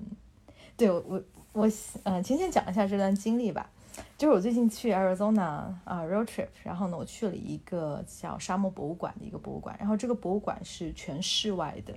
[0.76, 1.68] 对我，我，
[2.04, 3.70] 嗯，先先讲一下这段经历吧。
[4.16, 5.42] 就是我最近去 Arizona
[5.84, 11.94] 啊 road trip，然后呢，我去了一个叫沙漠博物馆的一个博物馆，然后这个博物馆是全室外的，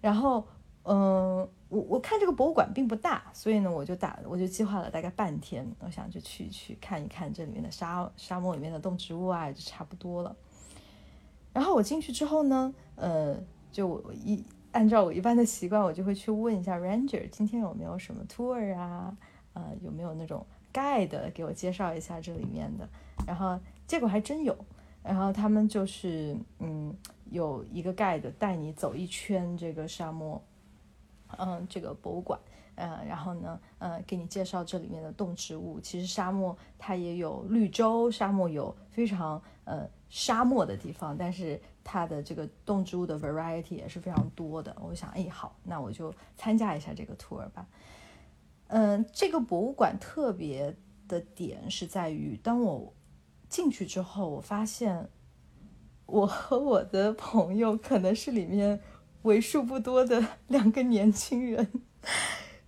[0.00, 0.46] 然后。
[0.82, 10.34] 嗯，我我看这个博物馆并不大，所以呢，我就打我就计划了大概半天，我想就去去看一看这里面的沙沙漠里面的动植物啊，就差不多了。
[11.52, 13.36] 然后我进去之后呢，呃，
[13.70, 19.14] 就我一按照我一般的习惯，我就会去问一下 ranger 今天有没有什么 tour 啊，
[19.52, 22.88] 呃，有没有那种 guide 给我介绍一下这里面的。
[23.26, 24.56] 然后结果还真有，
[25.02, 26.96] 然后他们就是嗯，
[27.30, 30.40] 有一个 guide 带你走一圈这个沙漠。
[31.38, 32.38] 嗯，这个博物馆，
[32.74, 35.80] 嗯，然后呢，嗯，给你介绍这里面的动植物。
[35.80, 44.76] 其实沙漠它也有绿洲，沙漠有非常呃沙漠的地方，但是它的这个动植物的 variety 也是非常多的。
[44.80, 47.66] 我想，哎，好，那我就参加一下这个 tour 吧。
[48.68, 50.76] 嗯，这个博物馆特别
[51.08, 52.92] 的点是在于，当我
[53.48, 55.08] 进去之后，我发现
[56.06, 58.80] 我和我的朋友可能是里面。
[59.22, 61.68] 为数不多的 两个年轻人，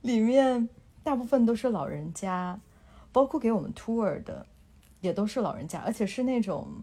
[0.03, 0.69] 里面
[1.03, 2.61] 大部分都是老人家，
[3.11, 4.47] 包括给我们 tour 的
[5.01, 6.83] 也都是老人家，而且是那种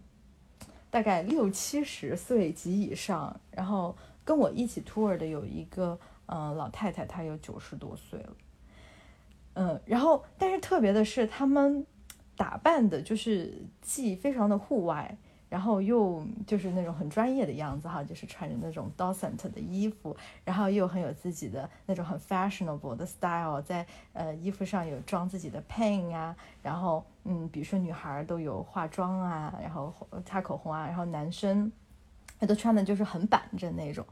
[0.90, 3.40] 大概六七十岁及以上。
[3.50, 8.36] 然后跟我一起 tour 的有一个嗯老太太，她有九十多岁了。
[9.54, 11.86] 嗯，然后但是特别的是，他们
[12.36, 15.16] 打扮的就是既非常的户外。
[15.50, 29.92] 然后又就是那种很专业的样子哈，就是穿着那种 docent 的衣服，然后又很有自己的那种很 fashionable 的 style，在呃衣服上有装自己的 pen 啊，然后嗯，比如说女孩都有化妆啊，然后
[30.24, 31.70] 擦口红啊，然后男生
[32.38, 34.06] 他都穿的就是很板正那种。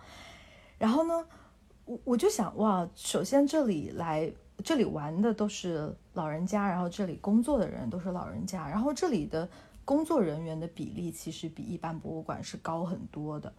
[0.76, 1.24] 然后呢，
[1.84, 4.28] 我我就想哇，首先这里来
[4.64, 9.48] 这里玩的都是老人家，然后这里工作的人都是老人家，然后这里的。
[9.88, 13.50] 工作人员的比例其实比一般博物馆是高很多的，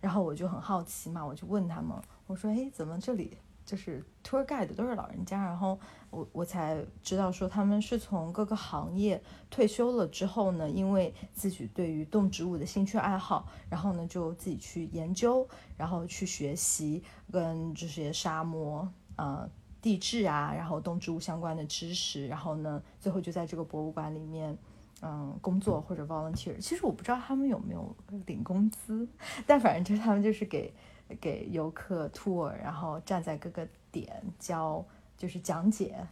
[0.00, 5.42] 然后我就很好奇嘛，我就问他们，我说，哎，怎么这里就是 tour guide 都是老人家？
[5.42, 5.76] 然后
[6.10, 15.44] 我我才知道说他们是从各个行业退休了之后呢，因为自己对于动植物的兴趣爱好，然后呢就自己去研究，
[15.76, 24.56] 然后去学习跟这些沙漠啊、地质啊，然后动植物相关的知识，然后呢最后就在这个博物馆里面。
[25.04, 27.92] 嗯，工作或者 volunteer，其实我不知道他们有没有
[28.26, 29.08] 领工资，
[29.44, 30.72] 但反正就是他们就是给
[31.20, 34.84] 给游客 tour，然后站在各个点教，
[35.18, 36.06] 就是讲解。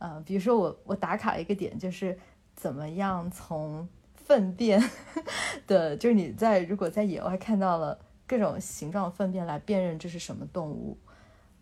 [0.00, 2.18] 嗯，比如说我我打卡一个点，就是
[2.54, 4.82] 怎么样从粪便
[5.66, 10.98] 的，就是你在如果在野外看到了各种形状粪便来辨认这是什么动物，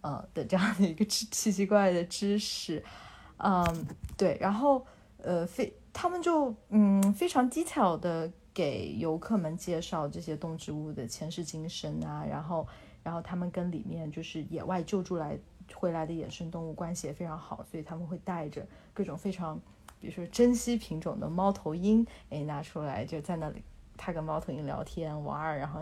[0.00, 2.82] 呃的这样的一个 奇奇奇怪的知识。
[3.36, 3.86] 嗯，
[4.16, 4.84] 对，然后
[5.22, 5.72] 呃非。
[5.94, 12.66] 他们就嗯非常 detail 的给游客们介绍这些动植物的前世今生啊，然后
[13.02, 15.38] 然后他们跟里面就是野外救助来
[15.74, 19.58] 回来的野生动物关系也非常好，所以他们会带着各种非常，
[19.98, 23.62] 比如说珍稀品种的猫头鹰，哎拿出来就在那里，
[23.96, 25.80] 他跟猫头鹰聊天玩儿，然后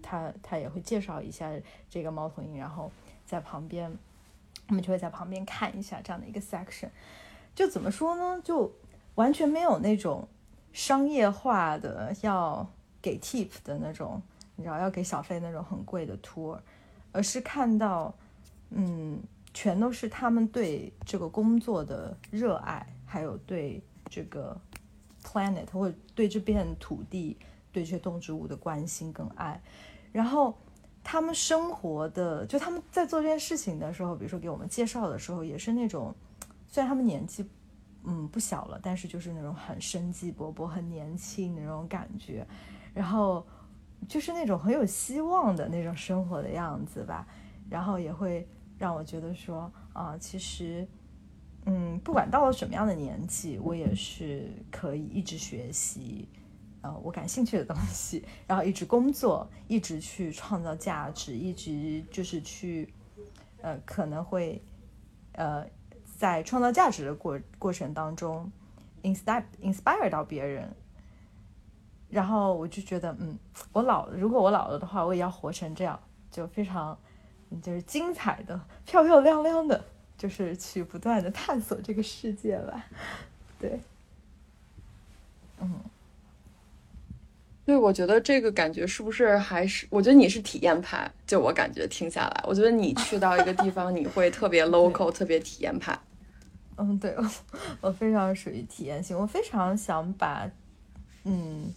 [0.00, 1.52] 他他也会介绍一下
[1.90, 2.90] 这个猫头鹰，然后
[3.26, 3.92] 在旁边，
[4.68, 6.88] 我们就会在旁边看一下这样的一个 section，
[7.54, 8.72] 就怎么说呢，就
[9.18, 10.26] 完全没有那种
[10.72, 12.64] 商业化的要
[13.02, 14.22] 给 tip 的那种，
[14.54, 16.56] 你知道要给小费那种很贵的 tour，
[17.10, 18.14] 而是看到。
[18.70, 19.18] 嗯，
[19.54, 24.54] 全都是他们对这个工作的热爱，还有对这个
[25.24, 27.34] planet 或者对这片土地、
[27.72, 29.58] 对这些动植物的关心跟爱。
[30.12, 30.54] 然后
[31.02, 36.14] 他们生活的，就他们在做这件事情的时候，比如说给我们介绍的时候，也是那种
[36.68, 37.48] 虽然他们年纪
[38.08, 42.44] 嗯不小了，但是就是那种很生机勃勃、很年轻的那种感觉。
[42.92, 43.46] 然后
[44.08, 47.26] 就是那种很有希望的那种生活的样子吧。
[47.70, 48.48] 然后也会。
[48.78, 50.86] 让我觉得说啊，其实，
[51.66, 56.28] 嗯，不管到了什么样的年纪，我也是可以一直学习，
[56.80, 62.88] 呃，我感兴趣的东西， 然后一直工作，一直去创造价值，一直就是去，
[63.60, 64.62] 呃，可能会，
[65.32, 65.66] 呃，
[66.18, 68.52] 在创造价值的过过程当中
[69.02, 70.68] ，inspire inspire 到别人，
[72.10, 73.38] 然后我就觉得，嗯，
[73.72, 75.98] 我老了，如果我老了的话，我也要活成这样，
[76.30, 76.98] 就非常。
[77.62, 79.82] 就是精彩的、漂漂亮亮的，
[80.18, 82.84] 就是去不断的探索这个世界吧。
[83.58, 83.80] 对，
[85.58, 85.80] 嗯，
[87.64, 89.86] 对，我觉得这个感觉是不是还是？
[89.88, 95.98] 我觉得你是体验派，就我感觉听下来，我觉得你去到一个地方，你会特别 local，特别体验派。
[96.78, 97.14] 嗯，对，
[97.82, 100.50] 我非常属于体验性，我非常想把，
[101.24, 101.72] 嗯，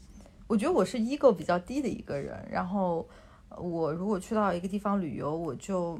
[0.47, 3.07] 我觉得我是 ego 比较低的一个人，然后。
[3.57, 5.99] 我如果去到一个地方旅游，我就，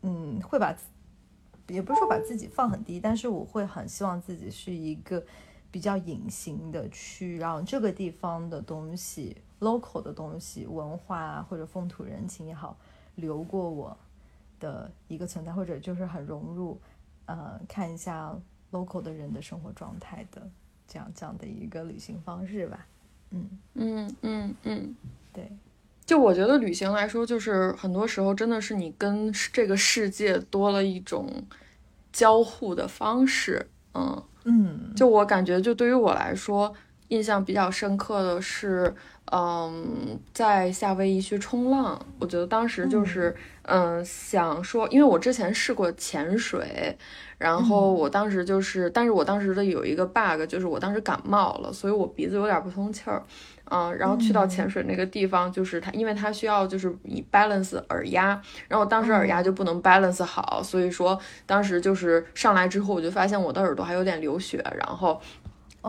[0.00, 0.74] 嗯，会把，
[1.68, 5.22] 也不是说把自己放很低，但是我会很希望自己是一个
[5.70, 12.74] 比较隐形的，去让这个地方的东西，local 的东西，文化或者风土人情也好，
[13.16, 13.94] 流过我
[14.58, 16.80] 的一个存在，或者就是很融入，
[17.26, 18.34] 呃，看一下
[18.70, 20.42] local 的人的生活状态的
[20.86, 22.86] 这样这样的一个旅行方式吧。
[23.30, 24.96] 嗯嗯嗯嗯，
[25.32, 25.50] 对。
[26.04, 31.44] 就我觉得旅行来说，就是很多时候真的是你跟这个世界多了一种
[32.12, 34.92] 交互的方式，嗯嗯。
[34.94, 36.74] 就我感觉，就对于我来说，
[37.12, 38.92] 印象比较深刻的是，
[39.30, 42.00] 嗯，在夏威夷去冲浪。
[42.18, 46.96] 我觉得当时就是，嗯，想说，因为我之前试过潜水，
[47.36, 53.22] 然后我当时就是，但是我当时的有一个 bug，就是我当时感冒了，所以我鼻子有点不通气儿。
[53.70, 58.38] 嗯，然后去到潜水那个地方，就是它，因为它需要就是你 balance 耳压，
[58.68, 65.18] 然后当时耳压就不能 balance 好，所以说当时就是上来之后，我就发现我的耳朵还有点流血，然后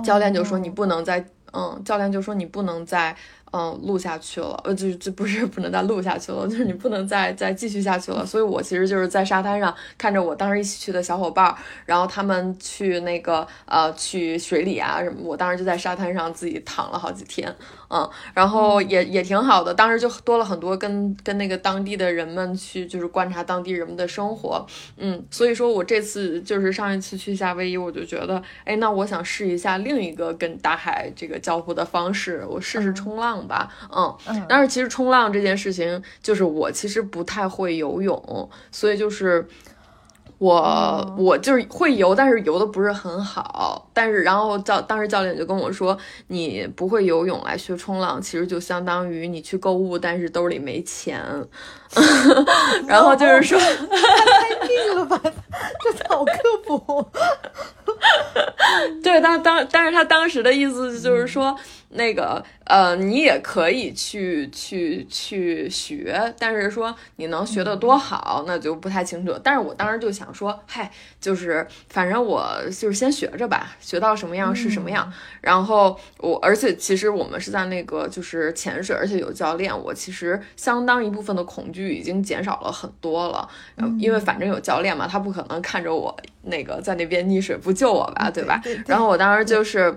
[0.01, 3.15] 教练就说你不能再，嗯，教练就说你不能再。
[3.55, 8.25] 嗯，录下去了，呃，就就不是不能再录下去了，就是你不能再再继续下去了。
[8.25, 17.55] 所以我其实就是在沙滩上看着我当时一起去的小伙伴，然后他们去那个呃去水里啊什么，我当时就在沙滩上自己躺了好几天，
[17.93, 24.65] 嗯，然后也也挺好的，当时就多了很多跟跟那个当地的人们去就是观察当地人们的生活，
[24.97, 33.43] 嗯，所以说我这次就是上一次去夏威夷，我就觉得，哎，那我想试一下另一个跟大海这个交互的方式，我试试冲浪。
[33.43, 34.15] 吧，嗯，
[34.47, 39.45] 但是其实冲浪这件事情，就是我其实不太会游泳，所以就是
[40.43, 43.89] 我我就是会游，但是游的不是很好。
[43.93, 51.23] 但是然后教当时教练就跟我说，你不会游泳来学冲浪，其实就相当于你去购物，但是兜里没钱。
[52.87, 56.33] 然后就是说，太硬了吧， 这好刻
[56.65, 57.11] 薄。
[59.03, 61.57] 对，当当，但是他当时的意思就是说。
[61.95, 69.39] 那个呃，你也可以去去去学，但是说你能学得多好，那就不太清楚。
[69.43, 70.91] 但是我当时就想说，嗨，
[71.21, 75.13] 就是反正我就是先学着吧，学到什么样是什么样。
[75.39, 83.47] 然后我，而且其实我们是在那个就是潜水，而且有教练，我其实相当一部分的恐惧已经减少了很多了。
[83.99, 88.61] 因为反正有教练嘛，他不可能看着我那个在那边溺水不救我吧，对吧？
[88.85, 89.95] 然后我当时就是。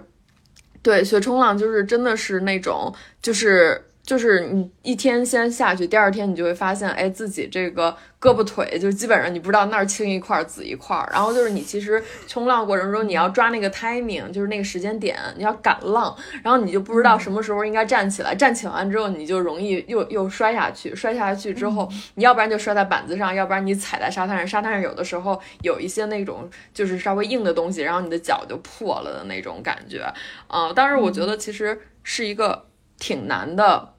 [0.82, 7.91] 对，学冲浪就是真的是那种，就是就是你一天先下去，第二天你就会发现，哎，自己这个
[8.21, 10.97] 胳膊腿就基本上你不知道那儿青一块紫一块。
[11.13, 30.07] 然后就是你其实冲浪过程中你要抓那个 timing，就是那个时间点，你要赶浪，然后你就不知道什么时候应该站起来，站起完之后你就容易又又摔下去，摔下去之后你要不然就摔在板子上，要不然你踩在沙滩上，沙滩上有的时候有一些那种就是稍微硬的东西，然后你的脚就破了的那种感觉。
[30.47, 32.67] 啊，但是我觉得其实是一个
[33.01, 33.95] 挺难的。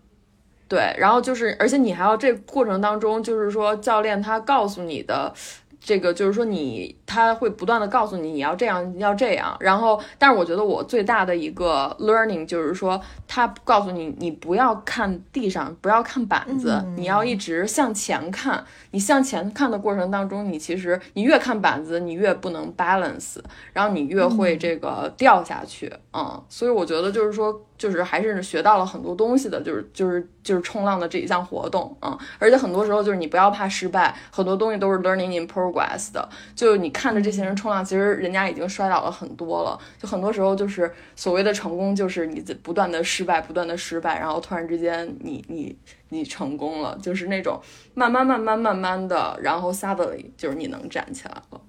[0.68, 5.34] 对，然后就是，而且你还要这过程当中，就是说教练他告诉你的。
[5.80, 18.66] 这个就是说，你他会不断的告诉你你要这样要这样，然后，但是我觉得我最大的一个 learning 就是说，他告诉你你不要看地上，不要看板子，你要一直向前看。
[18.92, 23.38] 你向前看的过程当中，你其实你越看板子，你越不能 balance，
[23.72, 25.94] 然后你越会这个掉下去。
[26.12, 27.62] 嗯，所以我觉得就是说。
[27.78, 36.28] 就是还是学到了很多东西的，就是就是就是冲浪的这一项活动啊，而且很多时候就是你不要怕失败，很多东西都是 learning in progress 的。
[36.56, 39.80] 就你看着这些人冲浪，其实人家已经摔倒了很多了。
[40.02, 45.78] 就很多时候就是所谓的成功，就是你在不断的失败，不断的失败，然后突然之间你你
[46.10, 47.62] 你成功了，就是那种
[47.94, 51.62] 慢慢慢慢慢慢的，然后 suddenly 就是你能站起来了。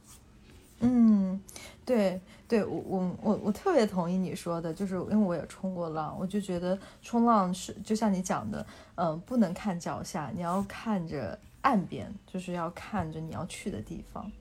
[0.80, 1.40] 嗯，
[1.84, 2.20] 对。
[2.48, 14.32] 对我我我我特别同意你说的，就是因为我也冲过浪，我就觉得冲浪是就像你讲的，嗯，不能看脚下，你要看着岸边，就是要看着你要去的地方。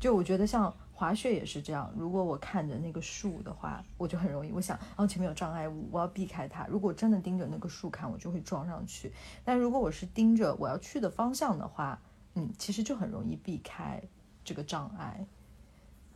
[0.00, 6.66] 就我觉得像滑雪也是这样，如果我看着那个树的话，我就很容易，我想，哦前面有障碍物，我要避开它。
[6.66, 9.12] 如果真的盯着那个树看，我就会撞上去。
[9.44, 12.00] 但如果我是盯着我要去的方向的话，
[12.34, 14.02] 嗯，其实就很容易避开
[14.44, 15.24] 这个障碍。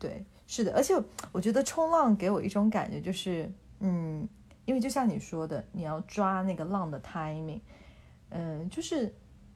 [0.01, 0.27] 对。
[0.49, 0.95] 是的，而且
[1.33, 4.27] 我觉得冲浪给我一种感觉，就是，嗯，
[4.65, 7.61] 因为就像你说的，你要抓那个浪的 timing，
[8.31, 9.13] 嗯，就是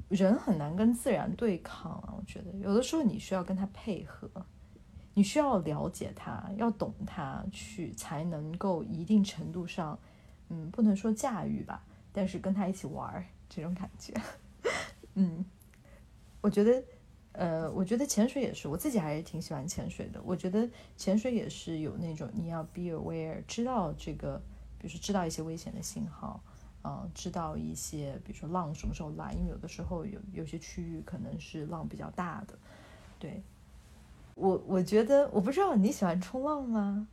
[0.09, 2.15] 人很难跟自然对抗啊。
[2.19, 4.29] 我觉得有的时候你需要跟他配合，
[5.15, 9.97] 你需要了解他，要懂他，去才能够一定程度上，
[10.49, 14.13] 嗯，不能说驾驭吧，但是跟他一起玩儿这种感觉，
[15.15, 15.45] 嗯，
[16.41, 16.83] 我觉得。
[17.33, 20.21] 呃，我觉得潜水也是，我自己还是挺喜欢潜水的。
[20.25, 24.37] 我觉得潜水也是有那种你要 be aware，知道这个，
[24.79, 26.43] 比如说知道一些危险的信号，
[26.83, 32.59] 嗯，知道一些，比如说浪什么时候来，因为有的时候有有些区域可能是浪比较大的。
[33.19, 33.43] 对，
[34.35, 37.07] 我我觉得我不知道你喜欢冲浪吗？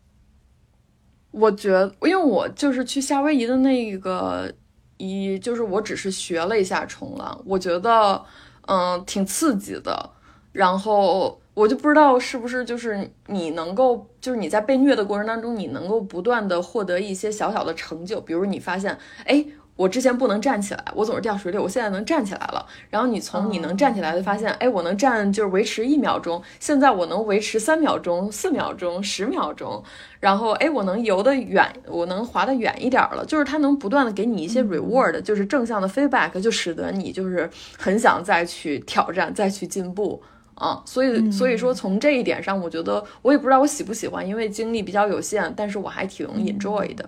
[1.29, 4.51] 我觉得，因为我就是去夏威夷的那个
[4.97, 8.25] 一，就是我只是学了一下冲浪，我觉得
[8.67, 10.11] 嗯挺刺激的。
[10.53, 19.45] 然后我就不知道是不是就是你能够，就是你在被虐的过程当中，你能够不断的获得一些小小的成就，比如你发现，哎，
[19.77, 22.65] 我之前不能站起来，我总是掉水里，我现在能站起来了。
[22.89, 29.81] 然后你从你能站起来的发现，哎，我能站就是维持一秒钟，现在我能维持三秒钟、四秒钟、十秒钟。
[30.19, 33.23] 然后，哎，我能游得远，我能滑得远一点了。
[33.25, 40.21] 就是它能不断的给你一些 reward，就是正向的 feedback，就使得你就是很想再去挑战，再去进步。
[40.55, 47.07] 啊，所以所以说从这一点上，我觉得我也不知道我喜不喜欢，因为精力比较有限，但是我还挺 enjoy 的。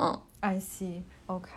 [0.00, 1.48] 嗯，I see，OK，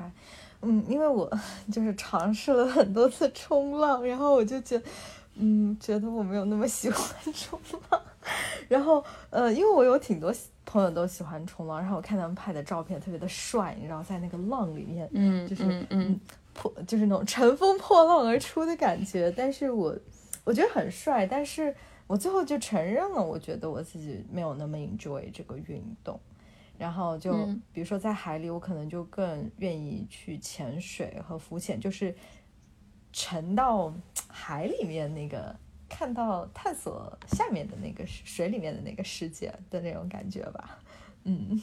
[0.62, 1.30] 嗯，因为我
[1.72, 4.82] 就是尝试了很多次冲浪，然后我就觉，
[5.36, 7.60] 嗯，觉得我没有那么喜欢冲
[7.90, 8.02] 浪。
[8.68, 10.34] 然后呃，因为我有挺多
[10.66, 16.20] 朋友都喜欢冲浪，然后我看他们拍的照片特别的帅，你知道，在那个浪里面，嗯，就是嗯
[16.54, 19.96] 破，就是那种乘风破浪而出的感觉，但是我。
[20.44, 21.74] 我觉得很帅，但是
[22.08, 26.20] 我最后就承认了，我觉得我自己没有那么 enjoy 这个运动。
[26.82, 32.12] 然后就比如说在海里，我可能就更愿意去潜水和浮潜，就是
[33.14, 33.94] 沉到
[34.28, 35.56] 海里面那个，
[35.88, 40.80] 看到探索下面的那个水里面的那个世界的那种感觉吧。
[41.26, 41.62] 嗯，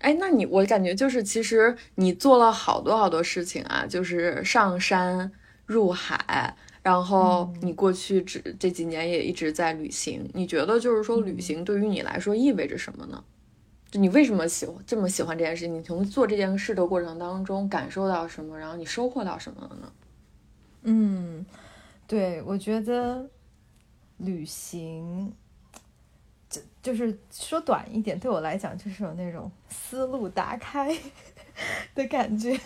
[0.00, 5.32] 哎，那你我感觉就是其实你做了好多好多事情啊，就是上山
[5.64, 6.54] 入海。
[6.82, 13.24] 然后你过去只这几年也一直在旅行，你觉得就是说旅行对于你来说意味着什么呢？
[13.90, 15.74] 就你为什么喜欢这么喜欢这件事情？
[15.74, 18.58] 你从做这件事的过程当中感受到什么？
[18.58, 19.92] 然后你收获到什么了呢？
[20.82, 21.44] 嗯，
[22.06, 23.28] 对，我觉得
[24.18, 25.32] 旅行
[26.48, 30.96] 就就是说短一点，对我来讲就是有那种思路打开
[31.94, 32.58] 的感觉。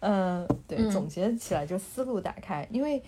[0.00, 3.02] 嗯，对，总结起来就思路打开，因为。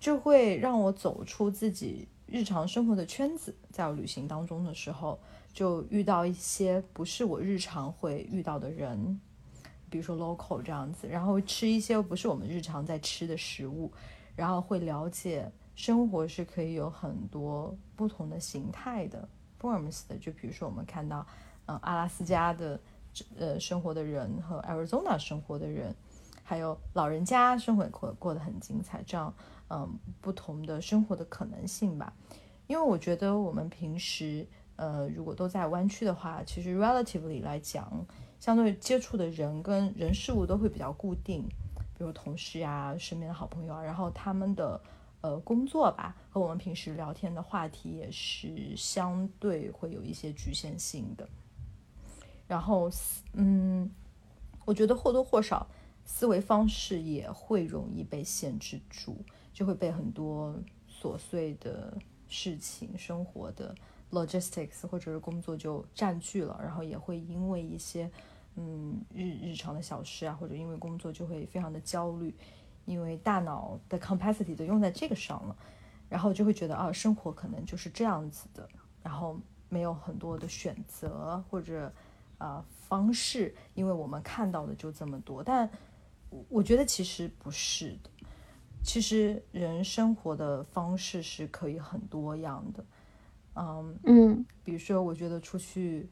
[0.00, 5.20] 就会让我走出自己日常生活的圈子，在旅行当中的时候，
[5.52, 9.20] 就遇到一些不是我日常会遇到的人，
[9.88, 13.92] 比如说 local 这样子，然后吃一些不是我们日常在吃的食物，
[14.36, 19.28] 然后会了解生活是可以有很多不同的形态的
[19.60, 20.16] forms 的。
[20.18, 21.26] 就比如说我们看到，
[21.66, 22.80] 嗯，阿拉斯加的
[23.38, 25.94] 呃生活的人和 Arizona 生活的人，
[26.44, 29.34] 还有老人家生活过过得很精彩，这样
[29.68, 32.12] 嗯不同的生活的可能性吧。
[32.66, 34.46] 因为我觉得我们平时
[34.80, 38.06] 呃如果都在湾区的话，其实 relatively 来讲。
[38.40, 41.42] 相对接触的人跟人事物都会比较固定，
[41.98, 44.80] 比如同事啊、身边的好朋友啊，然后他们的
[45.20, 51.28] 呃工作吧，和我们平时聊天的话题也是相对会有一些局限性的。
[52.48, 52.90] 然后，
[53.34, 53.90] 嗯，
[54.64, 55.66] 我觉得或多或少
[56.06, 59.18] 思维方式也会容易被限制住，
[59.52, 60.58] 就会被很多
[60.90, 61.92] 琐碎的
[62.26, 63.74] 事情、生活的
[64.10, 68.10] logistics 或者是工作就占据了，然后也会因为一些。
[68.56, 72.34] 嗯，日日常的小事啊，或者因为工作就会非常的焦虑，
[72.84, 75.56] 因为大脑的 capacity 都用在这个上了，
[76.08, 78.68] 然后就会觉得啊，生活可能就是这样子的，
[79.04, 79.38] 然后
[79.68, 81.90] 没有很多的选择或者
[82.38, 85.44] 啊方式，因为我们看到的就这么多。
[85.44, 85.70] 但
[86.48, 88.10] 我觉得其实不是的，
[88.82, 92.84] 其实人生活的方式是可以很多样的。
[93.60, 96.08] 嗯嗯，比如说，我觉得出去。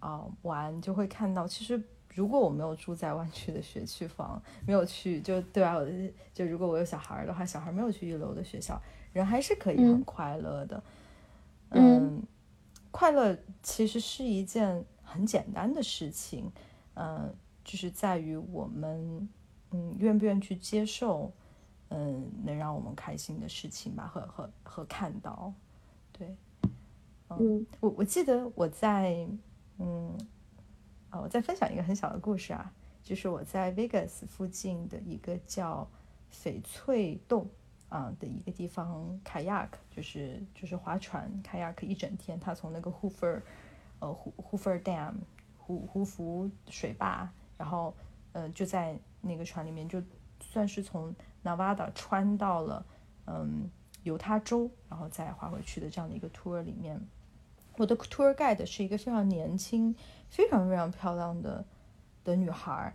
[0.00, 1.78] 啊，玩就会看到，其实
[2.14, 5.76] 如果我没有住在湾区的学区房，没有去，就对啊，
[6.32, 8.80] 就如果我有小孩的话，小孩没有去一楼的学校，
[9.12, 10.82] 人还是可以很快乐的。
[11.68, 12.22] 嗯，
[12.90, 16.50] 快乐其实是一件很简单的事情，
[16.94, 19.28] 嗯，就是在于我们，
[19.72, 21.30] 嗯，愿不愿意去接受，
[21.90, 25.52] 嗯，能让我们开心的事情吧，和和和看到，
[26.10, 26.34] 对，
[27.38, 29.28] 嗯，我我记得我在。
[29.82, 30.14] 嗯，
[31.08, 32.70] 啊，我再分享一个很小的故事啊，
[33.02, 35.88] 就是我在 Vegas 附近的一个叫
[36.30, 37.48] 翡翠洞
[37.88, 43.40] 啊的一个地方，kayak 就是就是划船，kayak 一整天，他从那个 Hoover
[44.00, 45.14] 呃 Hoover Dam
[45.56, 47.26] 胡胡福水坝，
[47.56, 47.94] 然后
[48.32, 50.02] 呃就在那个船里面，就
[50.40, 52.84] 算是从 Nevada 穿到了
[53.24, 53.70] 嗯
[54.02, 57.00] 犹他州，然后再划回去的这样的一个 tour 里面。
[57.80, 59.96] 我的 tour guide 是一个非常年轻、
[60.28, 61.64] 非常非常漂亮的
[62.22, 62.94] 的女孩，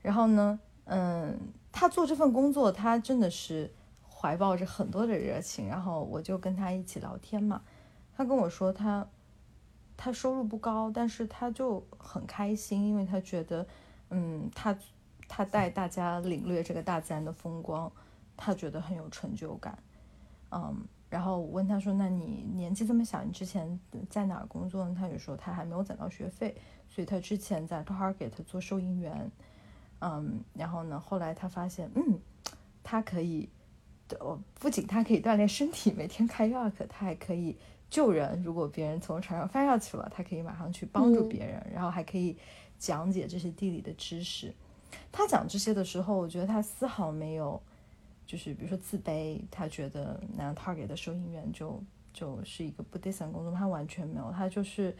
[0.00, 1.38] 然后呢，嗯，
[1.70, 3.70] 她做这份工作，她真的是
[4.08, 7.60] 怀抱着很多的热情，然后我就跟她一起聊天嘛，
[8.16, 9.06] 她跟我说，她
[9.94, 13.66] 她收入不高，但是她就很开心，因为她觉得，
[14.08, 14.74] 嗯，她
[15.28, 17.92] 她带大家领略这个大自然的风光，
[18.38, 19.78] 她觉得很有成就感，
[20.50, 20.86] 嗯。
[21.10, 23.80] 然后我问他说：“那你年纪这么小，你之前
[24.10, 26.54] 在哪儿工作呢？”他就说他还没有攒到学费，
[26.86, 29.30] 所以他之前在 Target 做收银员。
[30.00, 32.20] 嗯，然后呢，后来他发现，嗯，
[32.84, 33.48] 他可以，
[34.20, 37.56] 哦，不仅他可以锻炼身体，每天开 York，他还可以
[37.88, 38.42] 救人。
[38.42, 42.36] 如果别人从船上翻下去了，他可以马上去帮助别人，然后还可以
[42.78, 44.54] 讲解这些地理的知识。
[45.10, 47.60] 他讲这些的时候，我觉得他丝毫没有。
[48.28, 54.94] 就是比如说自卑，他觉得那 Target 的收银员就就是一个不 decent 工作，他完全没有，他就是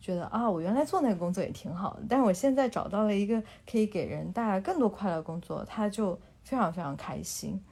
[0.00, 7.62] 觉得啊，我原来做那个工作也挺好的，但是我现在找到了一个可以给人带来更多快乐工作，他就非常非常开心。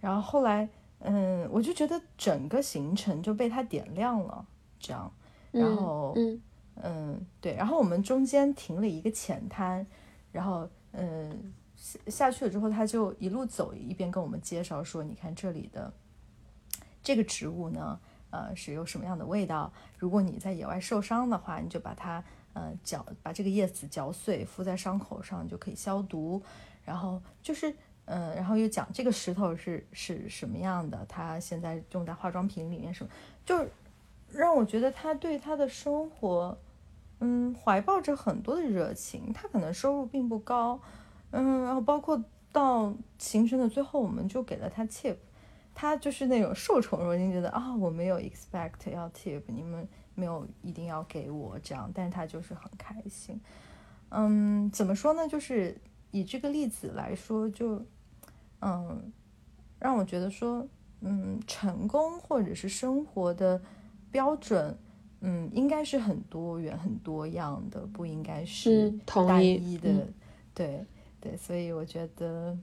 [0.00, 0.68] 然后后来，
[0.98, 4.44] 嗯，我就觉得整个行程就被他点亮了，
[4.80, 5.12] 这样，
[5.52, 6.42] 然后，嗯
[6.82, 9.86] 嗯，对，然后我们中间停了一个浅滩，
[10.32, 11.54] 然后，嗯。
[12.06, 15.92] 下去了之后，他就一路走一边跟我们介绍说：“你看这里的
[17.02, 19.70] 这个植物呢，呃，是有什么样的味道？
[19.98, 22.24] 如果你在野外受伤的话，你就把它
[22.54, 26.42] 呃嚼，把这个叶子嚼碎，敷在伤口上就可以消毒。
[26.86, 27.74] 然后就是
[28.06, 33.10] 嗯，然后又讲这个石头是是什么样的，它现在用在化妆品里面什么，
[33.44, 33.62] 就
[34.30, 36.56] 让我觉得他对他的生活
[37.20, 39.34] 嗯怀抱着很多的热情。
[39.34, 40.80] 他可能收入并不高。”
[41.36, 42.22] 嗯，然后包括
[42.52, 45.16] 到行程的最后，我们就给了他 tip，
[45.74, 53.40] 他就是那种受宠若惊，觉得啊，我没有 expect 要 tip，你们没有一定要给我这样，但是他就是很开心。
[54.10, 55.26] 嗯，怎么说呢？
[55.26, 55.76] 就是
[56.12, 57.84] 以这个例子来说，就
[58.60, 59.12] 嗯，
[59.80, 60.64] 让我觉得说，
[61.00, 63.60] 嗯，成功或者是生活的
[64.12, 64.78] 标准，
[65.20, 70.06] 嗯，应该是很多元、很多样的，不应该是单一的，
[70.54, 70.86] 对。
[71.24, 72.54] 对，所以我觉得，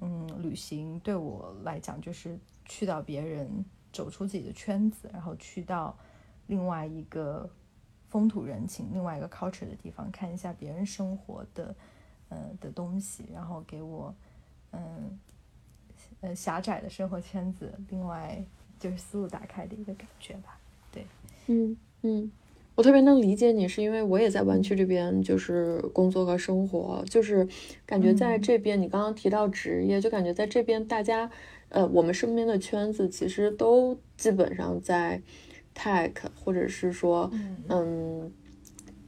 [0.00, 5.96] 嗯，旅行对我来讲就是去到别人走出自己的圈子，然后去到
[6.48, 7.48] 另外一个
[8.08, 11.72] 风土人情、另外一个 culture 的地方，看一下别人生活的
[12.30, 14.12] 嗯的东西，然后给我
[14.72, 15.16] 嗯
[16.20, 18.44] 呃狭窄的生活圈子，另外
[18.80, 20.58] 就是思路打开的一个感觉吧。
[20.90, 21.06] 对，
[21.46, 22.32] 嗯嗯。
[22.78, 27.44] 我特别能理解你，是因为我也在湾区这边，就是工作和生活，就是
[27.84, 31.28] 感觉在这边，你刚刚提到职业，就感觉在这边大家，
[31.70, 35.20] 呃，我们身边的圈子其实都基本上在
[35.74, 37.28] tech，或者是说，
[37.68, 38.30] 嗯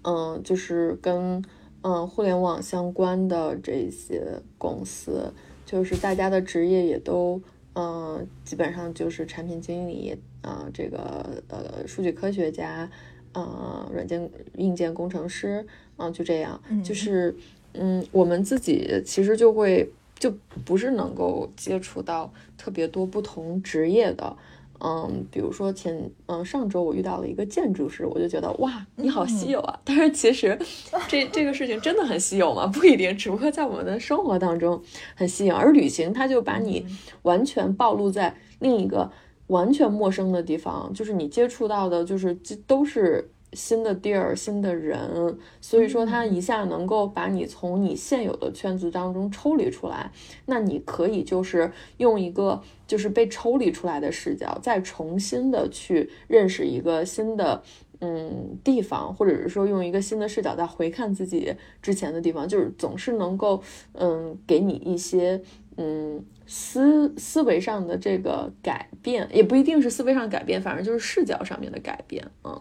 [0.03, 1.41] 嗯，就是跟
[1.83, 5.33] 嗯互联网相关的这些公司，
[5.64, 7.41] 就是大家的职业也都，
[7.75, 12.91] 嗯，基本上就是产品经理，啊，这个呃数据科学家。
[13.33, 15.64] 呃，软件、硬件工程师，
[15.99, 17.35] 嗯，就这样，就是，
[17.74, 24.37] 嗯，我们自己其实就会就不是能够接触到特别多不同职业的，
[24.81, 29.78] 嗯，比如说前，嗯，上周我遇到了一个建筑师，我就觉得哇，你好稀有啊！
[29.85, 30.59] 但是其实
[31.07, 32.66] 这这个事情真的很稀有吗？
[32.74, 34.83] 不一定，只不过在我们的生活当中
[35.14, 36.85] 很稀有，而旅行它就把你
[37.22, 39.11] 完全暴露在另一个。
[39.51, 50.13] 完全陌生的地方，就是你接触到的，就是这都是新的地儿、新的人，所以说它一下能够把你从你现有的圈子当中抽离出来。
[50.47, 57.61] 那你可以就是用一个就是被抽离出来的视角，再重新的去认识一个新的
[57.99, 63.61] 嗯地方，或者是说用一个新的视角再回看自己之前的地方，就是总是能够
[63.95, 65.43] 嗯给你一些
[65.77, 66.25] 嗯。
[66.53, 72.29] 思思维上的这个改变，也不一定是思维上改变，反正就是视角上面的改变。
[72.43, 72.61] 嗯，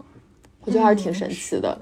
[0.61, 1.75] 我觉得还是挺神奇的。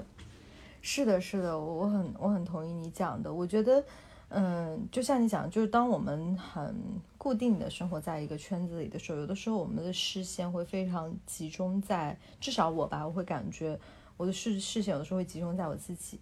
[0.80, 3.30] 是的，是的，我很我很同意你讲的。
[3.30, 3.84] 我觉得，
[4.30, 6.74] 嗯，就像你讲，就是当我们很
[7.18, 13.78] 固定的生活在一个圈子里的时候，有的时候我们的视线会非常集中在，至少我吧，我会感觉
[14.16, 16.18] 我的视视线有的时候会集中在我自己，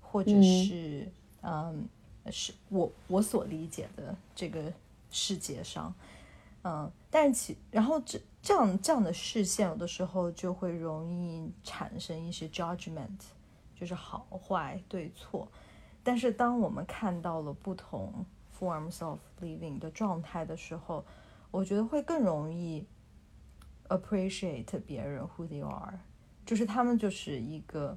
[0.00, 1.06] 或者是
[1.42, 1.86] 嗯，
[2.30, 4.72] 是我我所理解的这个。
[5.14, 5.94] 世界上，
[6.64, 13.20] 嗯，但其然后这这样这样的视线，有的时候就会容易产生一些 judgment，
[13.78, 15.48] 就是好坏对错。
[16.02, 18.26] 但是当我们看到了不同
[18.58, 21.04] forms of living 的状态的时候，
[21.52, 22.84] 我觉得会更容易
[23.88, 26.00] appreciate 别人 who they are，
[26.44, 27.96] 就是他们就是一个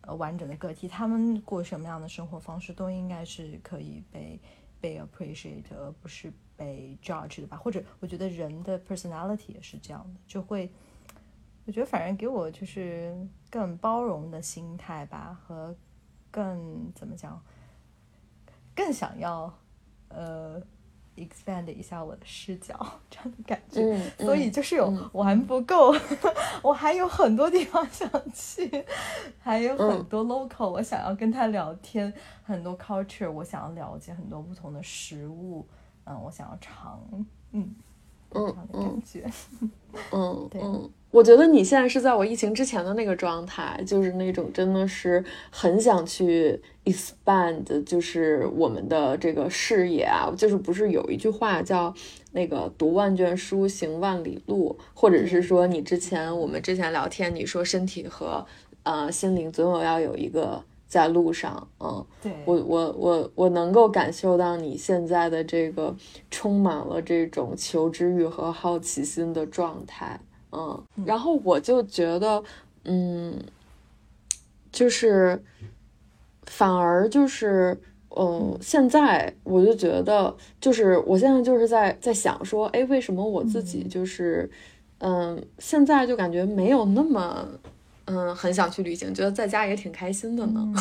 [0.00, 4.40] 呃完整的个体，他们过什么样的生活方式都应该是可以被
[4.80, 6.32] 被 appreciate，而不是。
[6.58, 10.72] 被 judge 的吧，或者我觉得人的 personality 也是这样的，就会，
[11.66, 13.14] 我觉得反正给我就是
[13.50, 15.76] 更包容的心态吧，和
[16.30, 17.38] 更怎么讲，
[18.74, 19.52] 更想要
[20.08, 20.58] 呃
[21.16, 22.74] expand 一下我的视角
[23.10, 23.82] 这样的感觉，
[24.18, 25.94] 所以就是有玩不够，
[26.62, 28.84] 我还有很多地方想去，
[29.40, 32.12] 还有很多 local 我想要跟他聊天，
[32.44, 35.66] 很多 culture 我想要了解很多不同的食物。
[36.08, 37.02] 嗯，我想要尝，
[37.50, 37.74] 嗯，
[38.30, 39.28] 嗯嗯，感觉，
[40.12, 51.94] 嗯，嗯，我觉得你现在是在我疫情之前的那个状态，就是那种真的是很想去 expand，就是我们的这个视野啊，就是不是有一句话叫
[52.32, 58.44] 那个读万卷书行万里路，或者是说你之前我们之前聊天你说身体和
[58.82, 60.62] 呃心灵总有要有一个。
[60.88, 65.94] 在路上，嗯，对我我我我能够感受到你现在的这个
[66.30, 70.18] 充满了这种求知欲和好奇心的状态，
[70.56, 72.42] 嗯，然后我就觉得，
[72.84, 73.38] 嗯，
[74.72, 75.44] 就是
[76.46, 77.78] 反而就是，
[78.16, 84.50] 嗯，现在我就觉得，就是我现在就是在在想说，哎，为什么我自己就是，
[84.98, 87.46] 嗯，现在就感觉没有那么。
[88.08, 90.72] 嗯，很想去旅行，觉得在家也挺开心的呢。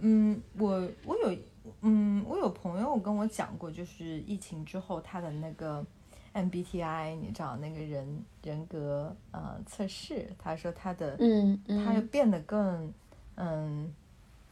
[0.00, 1.36] 嗯， 我我有，
[1.82, 5.86] 嗯，我有朋友跟我讲过，就是疫情之后他的那个
[6.34, 12.92] MBTI，你知道那个人人格呃测试，他说他的，嗯嗯，他又变得更
[13.36, 13.92] 嗯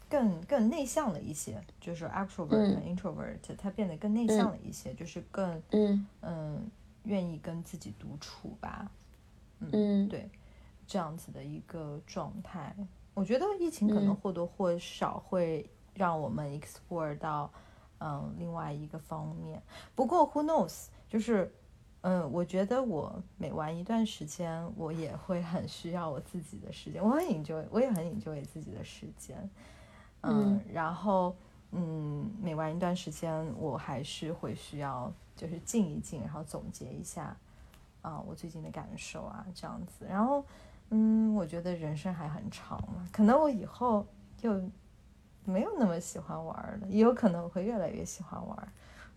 [0.09, 6.71] 更更内向了一些，就是 extrovert 和 introvert，他变得更内向了一些，就是更嗯嗯
[7.05, 8.91] 愿意跟自己独处吧。
[9.61, 10.29] 嗯，对。
[10.89, 12.73] 这样子的一个状态，
[13.13, 17.51] 我觉得疫情可能或多或少会让我们 explore 到，
[17.99, 19.61] 嗯，另外一个方面。
[19.97, 21.53] 不过 who knows，就是，
[22.09, 27.03] 嗯，我觉得我每玩一段时间，我也会很需要我自己的时间。
[27.03, 29.37] 我很 enjoy，我也很 enjoy 自己的时间。
[30.23, 31.35] 嗯，然后，
[31.73, 37.37] 嗯，每玩一段时间，我还是会需要就是静一静，然后总结一下，
[38.03, 40.45] 啊，我最近的感受啊，这样子，然后。
[40.91, 44.63] 嗯，我觉得人生还很长嘛，可能我以后就
[45.45, 48.73] 没有那么喜欢玩了，也有可能我会越来越喜欢玩。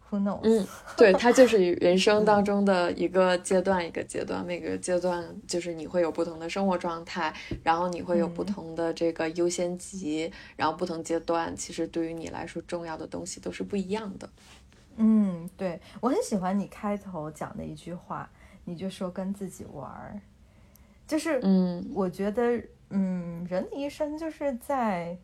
[0.10, 0.40] Who knows？
[0.42, 7.32] 嗯，对，它就是人生当中的一个阶段，一个阶段，每个阶段就是你会有不同的生活状态，
[7.62, 14.28] 然后你会有不同的这个优先级，然后不同阶段其实对于你来说重要的东西都是不一样的。
[14.96, 18.28] 嗯，对我很喜欢你开头讲的一句话，
[18.66, 20.20] 你就说跟自己玩儿，
[21.08, 25.16] 就是嗯，我觉得嗯，人的一生就是在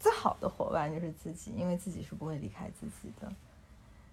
[0.00, 3.32] 最好的伙伴就是自己，因为自己是不会离开自己的。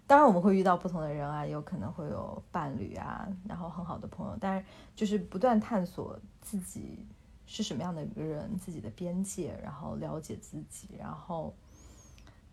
[0.06, 6.98] 当然我们会遇到不同的人啊，有可能会有伴侣啊，然后很好的朋友，但是就是不断探索自己
[7.46, 11.54] 是什么样的一个人，自己的边界，然后了解自己，然后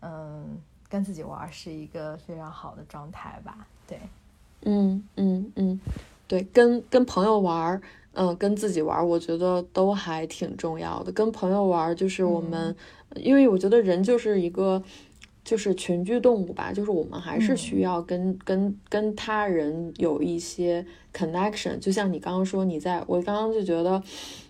[0.00, 3.66] 嗯，跟自己玩是一个非常好的状态吧？
[3.86, 4.00] 对，
[4.62, 5.80] 嗯嗯嗯，
[6.26, 7.78] 对，跟跟朋友玩，
[8.14, 11.12] 嗯，跟自己玩，我觉得都还挺重要的。
[11.12, 12.74] 跟朋友玩就是我们，
[13.16, 14.82] 因为我觉得人就是一个。
[15.44, 21.78] 就是群居动物吧，就是我们还是需要跟跟跟他人有一些 connection。
[21.78, 24.00] 就像你刚刚说，你在我刚刚就觉得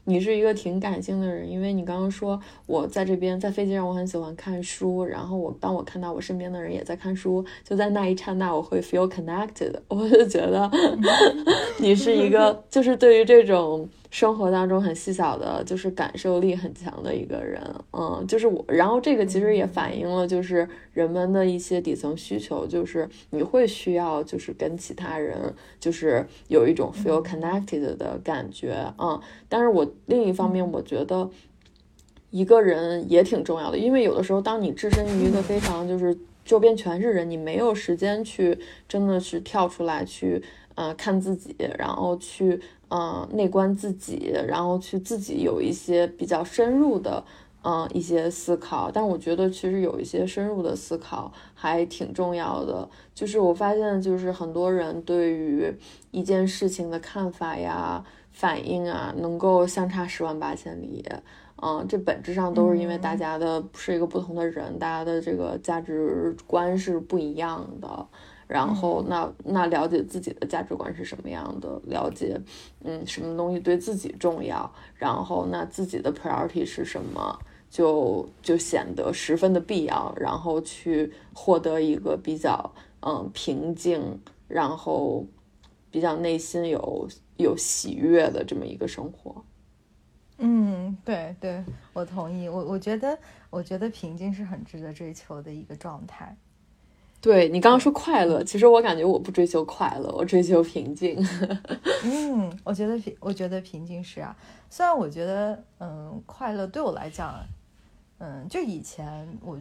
[0.04, 9.72] 你是一个挺感性的人，因为你刚刚说我在这边在飞机上，我很喜欢看书，然后我当我看到我身边的人也在看书，就在那一刹那我会 feel connected。
[9.88, 10.70] 我就觉得
[11.80, 13.88] 你是一个，就是对于这种。
[14.12, 17.58] 生活当中很细小的，就是感受力很强的一个人，
[17.92, 18.62] 嗯，就是我。
[18.68, 29.18] 然后这个其实也反映了，就是人们的一些底层需求，就是你会需要，就是跟其他人，就是有一种 feel connected 的感觉，嗯。
[29.48, 31.30] 但是我另一方面，我觉得
[32.28, 40.42] 一个人也挺重要的，因为有的时候，当你置身于一个非常就是周边全是人，你没有时间去真的是跳出来去，
[40.74, 42.60] 呃，看自己，然后去。
[42.94, 47.24] 嗯，内观自己，然后去自己有一些比较深入的，
[47.64, 48.90] 嗯，一些思考。
[48.92, 52.86] 但我觉得其实有一些深入的思考还挺重要的。
[53.14, 55.74] 就是我发现，就是很多人对于
[56.10, 61.02] 一件事情的看法呀、反应啊，能够相差十万八千里。
[61.62, 68.06] 嗯，这本质上都是因为大家的是一个不同的人，大家的这个价值观是不一样的。
[68.52, 72.38] 然后，那那了解自己的价值观是什么样的，了解，
[72.84, 77.38] 嗯，什么东西对自己重要，然后那自己的 priority 是什么，
[77.70, 85.24] 就就显得十分的必要，然后去获得一个比较嗯平静，然后
[85.90, 89.42] 比较内心有有喜悦的这么一个生活。
[90.36, 96.36] 嗯，对对，我同意，我我觉得我觉得平静是很值得追求的一个状态。
[97.22, 101.16] 对你刚刚说快乐，其实我感觉我不追求快乐，我追求平静。
[102.02, 104.36] 嗯， 我觉得平，我觉得平静是啊。
[104.68, 107.46] 虽然我觉得，嗯，快乐对我来讲，
[108.18, 109.56] 嗯，就以前我，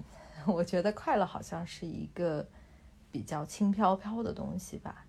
[0.46, 2.46] 我觉得快乐好像是一个
[3.10, 5.06] 比较轻飘飘的东西吧。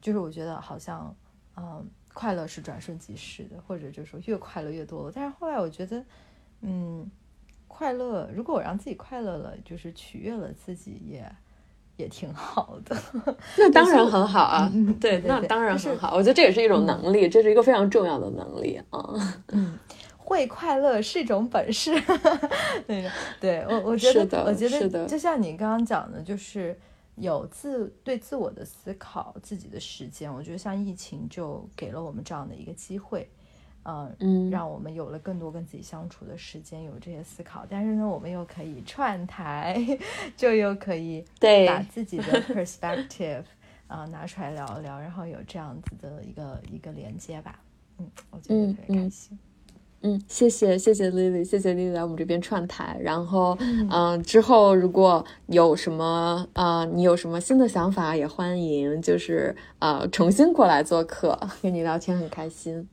[0.00, 1.14] 就是我觉得好像，
[1.56, 5.12] 嗯，快乐是转瞬即逝的，或者就是说越快乐越多。
[5.14, 6.04] 但是后来我觉得，
[6.62, 7.08] 嗯。
[7.68, 11.30] 快乐，如果我让自己快乐了，就是取悦了自己，也
[11.96, 12.96] 也挺好的。
[13.58, 16.14] 那当然很好啊，对，那当然很好。
[16.14, 19.14] 我觉得这也是一种能力，这是一个非常重要的能力啊。
[19.52, 19.78] 嗯，
[20.16, 21.92] 会快乐是一种本事。
[22.86, 23.10] 对，
[23.40, 26.78] 对我我觉得，我觉得就像你刚刚讲的，就是
[27.16, 30.32] 有自对自我的思考，自己的时间。
[30.32, 33.28] 我觉得像疫情就给了我们这样的一个机会。
[34.18, 37.64] 嗯，让我们有了更多跟自己相处的时间，有这些思考。
[37.68, 39.80] 但是呢，我们又可以串台，
[40.36, 41.24] 就又可以
[41.66, 43.44] 把自己的 perspective
[43.86, 47.60] 啊拿出来聊一聊，然后有这样子的一个一个连接吧。
[47.98, 49.38] 嗯，我觉得特别开心。
[50.02, 52.98] 嗯，谢谢谢谢 Lily，谢谢 Lily 来我们这边串台。
[53.00, 53.56] 然后，
[53.90, 62.88] 嗯，之后如果有什么啊，你有什么新的想法，也欢迎就是啊重新过来做客，跟你聊天很开心。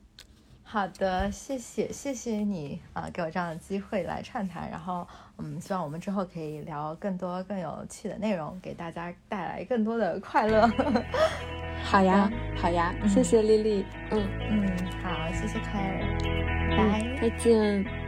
[0.74, 5.06] 好的，谢谢谢谢你啊，给我这样的机会来串台，然后
[5.38, 10.68] 嗯，希望我们之后可以聊更多更有趣的内容，给大家带来更多的快乐。
[11.84, 14.28] 好呀，好呀，谢谢丽丽，嗯。
[14.50, 18.03] 嗯，好，谢谢凯尔，拜，再见。